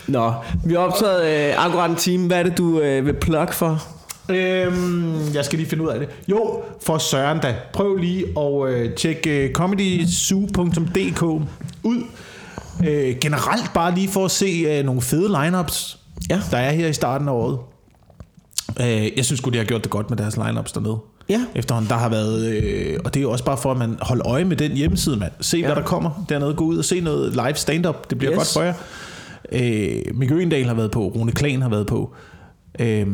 [0.09, 0.33] Nå,
[0.65, 2.27] vi har optaget øh, akkurat en time.
[2.27, 3.83] Hvad er det, du øh, vil plukke for?
[4.29, 6.09] Øhm, jeg skal lige finde ud af det.
[6.29, 7.55] Jo, for Søren da.
[7.73, 11.23] Prøv lige at øh, tjekke øh, comedyzoo.dk
[11.83, 12.03] ud.
[12.89, 15.99] Øh, generelt bare lige for at se øh, nogle fede lineups,
[16.31, 16.41] Ja.
[16.51, 17.59] der er her i starten af året.
[18.81, 20.97] Øh, jeg synes godt de har gjort det godt med deres lineups dernede.
[21.29, 21.41] Ja.
[21.55, 22.47] Efterhånden, der har været...
[22.47, 25.33] Øh, og det er også bare for, at man holder øje med den hjemmeside, mand.
[25.41, 25.67] Se, ja.
[25.67, 26.55] hvad der kommer dernede.
[26.55, 28.11] Gå ud og se noget live stand-up.
[28.11, 28.37] Det bliver Yes.
[28.39, 28.75] godt for jer.
[29.53, 31.09] Øh, Mikke Øgendal har været på.
[31.09, 32.15] Rune Klan har været på.
[32.79, 33.07] Øh,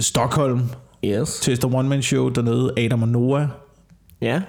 [0.00, 0.62] Stockholm.
[1.04, 1.40] Yes.
[1.40, 2.72] Tester One Man Show dernede.
[2.76, 3.46] Adam og Noah.
[4.20, 4.42] Ja.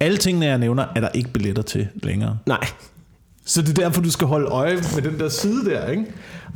[0.00, 2.38] Alle tingene, jeg nævner, er der ikke billetter til længere.
[2.46, 2.66] Nej.
[3.44, 6.04] Så det er derfor, du skal holde øje med den der side der, ikke?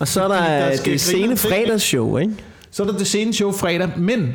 [0.00, 2.34] Og så er der, der det sene fredagsshow, ikke?
[2.70, 4.34] Så er der det sene show fredag, men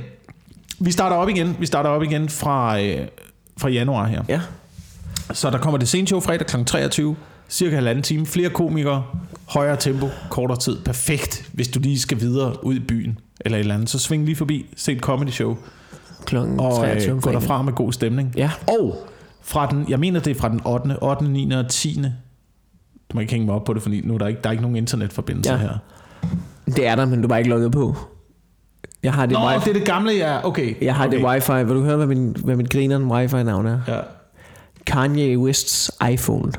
[0.80, 1.56] vi starter op igen.
[1.60, 3.08] Vi starter op igen fra, øh,
[3.58, 4.24] fra januar her.
[4.30, 4.42] Ja.
[5.34, 6.64] Så der kommer det sene show fredag kl.
[6.64, 7.16] 23.
[7.52, 8.26] Cirka halvanden time.
[8.26, 9.04] Flere komikere.
[9.50, 10.10] Højere tempo.
[10.30, 10.78] Kortere tid.
[10.86, 13.20] Perfekt, hvis du lige skal videre ud i byen.
[13.46, 13.90] Eller et eller andet.
[13.90, 14.66] Så sving lige forbi.
[14.76, 15.58] Se et comedy show.
[16.26, 17.16] Klokken Og 23.
[17.16, 18.34] øh, gå derfra med god stemning.
[18.38, 18.52] Ja.
[18.68, 19.08] Og
[19.42, 21.52] fra den, jeg mener det er fra den 8., 8., 9.
[21.52, 22.02] og 10.
[22.02, 22.10] Du
[23.14, 24.62] må ikke hænge mig op på det, fordi nu er der ikke, der er ikke
[24.62, 25.58] nogen internetforbindelse Ja.
[25.58, 25.78] her.
[26.66, 27.96] Det er der, men du bare ikke logget på.
[29.04, 29.60] Jeg har det, Nå, wifi.
[29.70, 30.46] det er det gamle, ja.
[30.48, 30.76] Okay.
[30.82, 31.18] Jeg har okay.
[31.18, 31.52] det wifi.
[31.52, 33.80] Vil du høre, hvad min, hvad mit grineren wifi-navn er?
[33.88, 34.00] Ja.
[34.86, 36.52] Kanye Wests iPhone.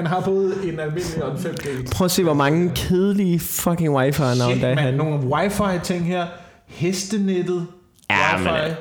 [0.00, 1.90] Han har både en almindelig og en 5G.
[1.92, 4.74] Prøv at se, hvor mange kedelige fucking wifi-navn Shit, der er.
[4.74, 6.26] man, nogle wifi-ting her.
[6.66, 7.66] Hestenettet.
[8.10, 8.44] Ja, wifi.
[8.44, 8.76] men, øh,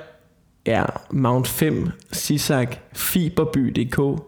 [0.65, 3.99] Ja, Mount 5, Sisak, Fiberby.dk.
[3.99, 4.20] Oh.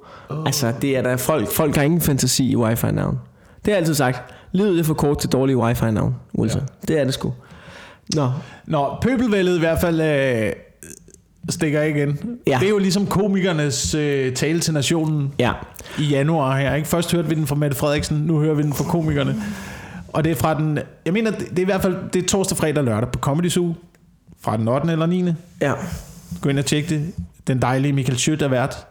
[0.45, 3.19] Altså, det er der folk, folk har ingen fantasi i wifi-navn.
[3.55, 4.33] Det har jeg altid sagt.
[4.51, 6.61] Livet er for kort til dårlige wifi-navn, Wilson.
[6.61, 6.93] Ja.
[6.93, 7.33] Det er det sgu.
[8.15, 8.31] Nå,
[8.67, 10.51] Nå, pøbelvældet i hvert fald øh,
[11.49, 12.39] stikker ikke igen.
[12.47, 12.57] Ja.
[12.59, 15.51] Det er jo ligesom komikernes øh, tale til nationen ja.
[15.99, 16.75] i januar her.
[16.75, 16.87] Ikke?
[16.87, 19.35] Først hørte vi den fra Mette Frederiksen, nu hører vi den fra komikerne.
[20.07, 22.57] Og det er fra den, jeg mener, det er i hvert fald det er torsdag,
[22.57, 23.73] fredag og lørdag på Comedy Zoo.
[24.41, 24.91] Fra den 8.
[24.91, 25.25] eller 9.
[25.61, 25.73] Ja.
[26.41, 27.13] Gå ind og tjek det.
[27.47, 28.87] Den dejlige Michael Schødt er vært.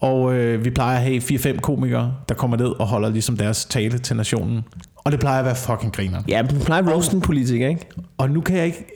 [0.00, 3.64] Og øh, vi plejer at have 4-5 komikere, der kommer ned og holder ligesom deres
[3.64, 4.62] tale til nationen.
[4.96, 6.22] Og det plejer at være fucking griner.
[6.28, 7.86] Ja, du plejer at roaste en politiker, ikke?
[8.18, 8.95] Og nu kan jeg ikke,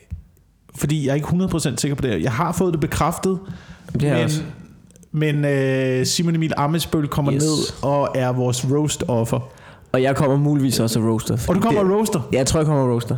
[0.74, 2.22] fordi jeg er ikke 100% sikker på det.
[2.22, 3.38] Jeg har fået det bekræftet,
[3.92, 4.42] Det men, også.
[5.12, 7.42] men øh, Simon Emil Amesbøl kommer Yes.
[7.42, 9.40] ned og er vores roast-offer.
[9.92, 11.38] Og jeg kommer muligvis også roaster.
[11.48, 12.20] Og du kommer det, og roaster.
[12.32, 13.16] Ja, jeg tror, jeg kommer roaster.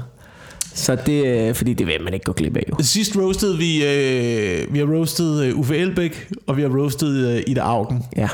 [0.75, 2.75] Så det er, fordi det vil man ikke gå glip af, jo.
[2.81, 7.43] Sidst roastede vi, øh, vi har roastet øh, Uffe Elbæk, og vi har roastet øh,
[7.47, 8.03] Ida Augen.
[8.17, 8.29] Ja.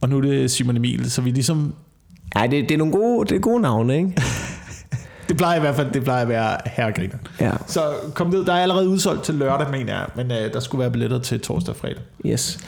[0.00, 1.74] Og nu er det Simon Emil, så vi ligesom...
[2.36, 4.12] Ja, det, det er nogle gode, det er gode navne, ikke?
[5.28, 7.16] Det plejer i hvert fald det plejer at være herregriner.
[7.40, 7.80] Ja, Så
[8.14, 10.06] kom ned, der er allerede udsolgt til lørdag, mener jeg.
[10.16, 11.98] Men øh, der skulle være billetter til torsdag og fredag.
[12.26, 12.58] yes.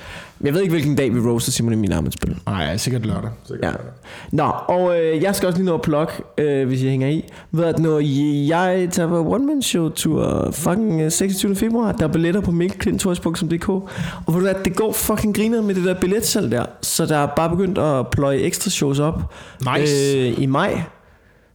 [0.41, 2.37] Jeg ved ikke, hvilken dag vi roaster Simon Emil Amitsbøl.
[2.47, 3.31] Nej, sikkert lørdag.
[3.47, 3.71] Sikkert Ja.
[3.71, 3.91] lørdag.
[4.33, 7.25] Nå, og øh, jeg skal også lige nå at plukke, øh, hvis jeg hænger i.
[7.53, 7.99] Ved at når
[8.49, 11.57] jeg tager på One Man Show tur fucking øh, 26.
[11.57, 13.69] februar, der er billetter på mikkelklintorsbuk.dk.
[13.69, 13.85] Og
[14.27, 16.65] ved du hvad, det går fucking griner med det der billetsalg der.
[16.83, 19.33] Så der er bare begyndt at pløje ekstra shows op
[19.79, 20.17] Nice.
[20.17, 20.83] øh, i maj.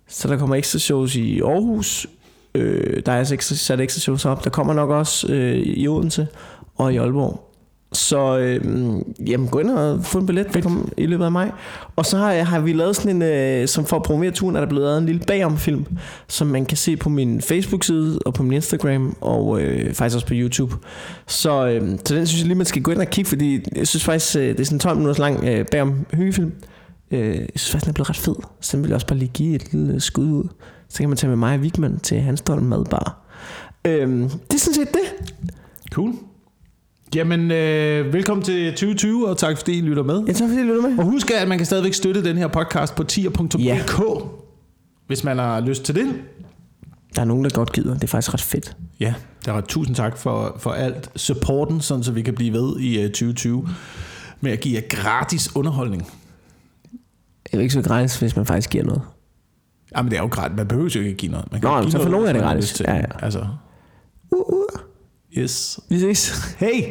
[0.07, 2.07] Så der kommer ekstra shows i Aarhus.
[2.55, 4.43] Øh, der er altså ekstra, sat ekstra shows op.
[4.43, 6.27] Der kommer nok også øh, i Odense
[6.75, 7.49] og i Aalborg.
[7.93, 8.61] Så øh,
[9.27, 11.51] jamen, gå ind og få en billet det kommer i løbet af maj.
[11.95, 14.59] Og så har, har vi lavet sådan en, øh, som for at promovere turen, er
[14.59, 15.85] der blevet lavet en lille bagomfilm,
[16.27, 20.27] som man kan se på min Facebook-side og på min Instagram, og øh, faktisk også
[20.27, 20.75] på YouTube.
[21.27, 23.87] Så, øh, så den synes jeg lige, man skal gå ind og kigge, fordi jeg
[23.87, 26.51] synes faktisk, øh, det er sådan en 12 minutters lang øh, bagom hyggefilm.
[27.13, 28.35] Øh, jeg synes faktisk, den er blevet ret fed.
[28.61, 30.43] Så den vil jeg også bare lige give et lille skud ud.
[30.89, 33.17] Så kan man tage med mig og Vigman til Hanstholm Madbar.
[33.85, 35.29] Øh, det er sådan set det.
[35.91, 36.13] Cool.
[37.15, 40.23] Jamen, øh, velkommen til 2020, og tak fordi I lytter med.
[40.27, 40.97] Jeg tager fordi I lytter med.
[40.99, 43.79] Og husk, at man kan stadigvæk støtte den her podcast på tier.dk, Ja.
[45.07, 46.07] hvis man har lyst til det.
[47.15, 47.93] Der er nogen, der godt gider.
[47.93, 48.77] Det er faktisk ret fedt.
[48.99, 49.13] Ja,
[49.45, 52.97] der er tusind tak for, for alt supporten, sådan så vi kan blive ved i
[53.05, 53.67] uh, 2020
[54.41, 56.07] med at give jer gratis underholdning.
[57.53, 59.01] Er jo ikke så gratis, hvis man faktisk giver noget.
[59.97, 60.57] Jamen, det er jo gratis.
[60.57, 61.51] Man behøver jo ikke at give noget.
[61.51, 62.81] Man Nå, jo give så for nogen er det gratis.
[62.81, 63.05] Ja, ja.
[63.19, 63.47] Altså,
[64.31, 64.79] Uh, uh.
[65.37, 65.79] yes.
[65.89, 66.55] Vi ses.
[66.57, 66.83] Hey!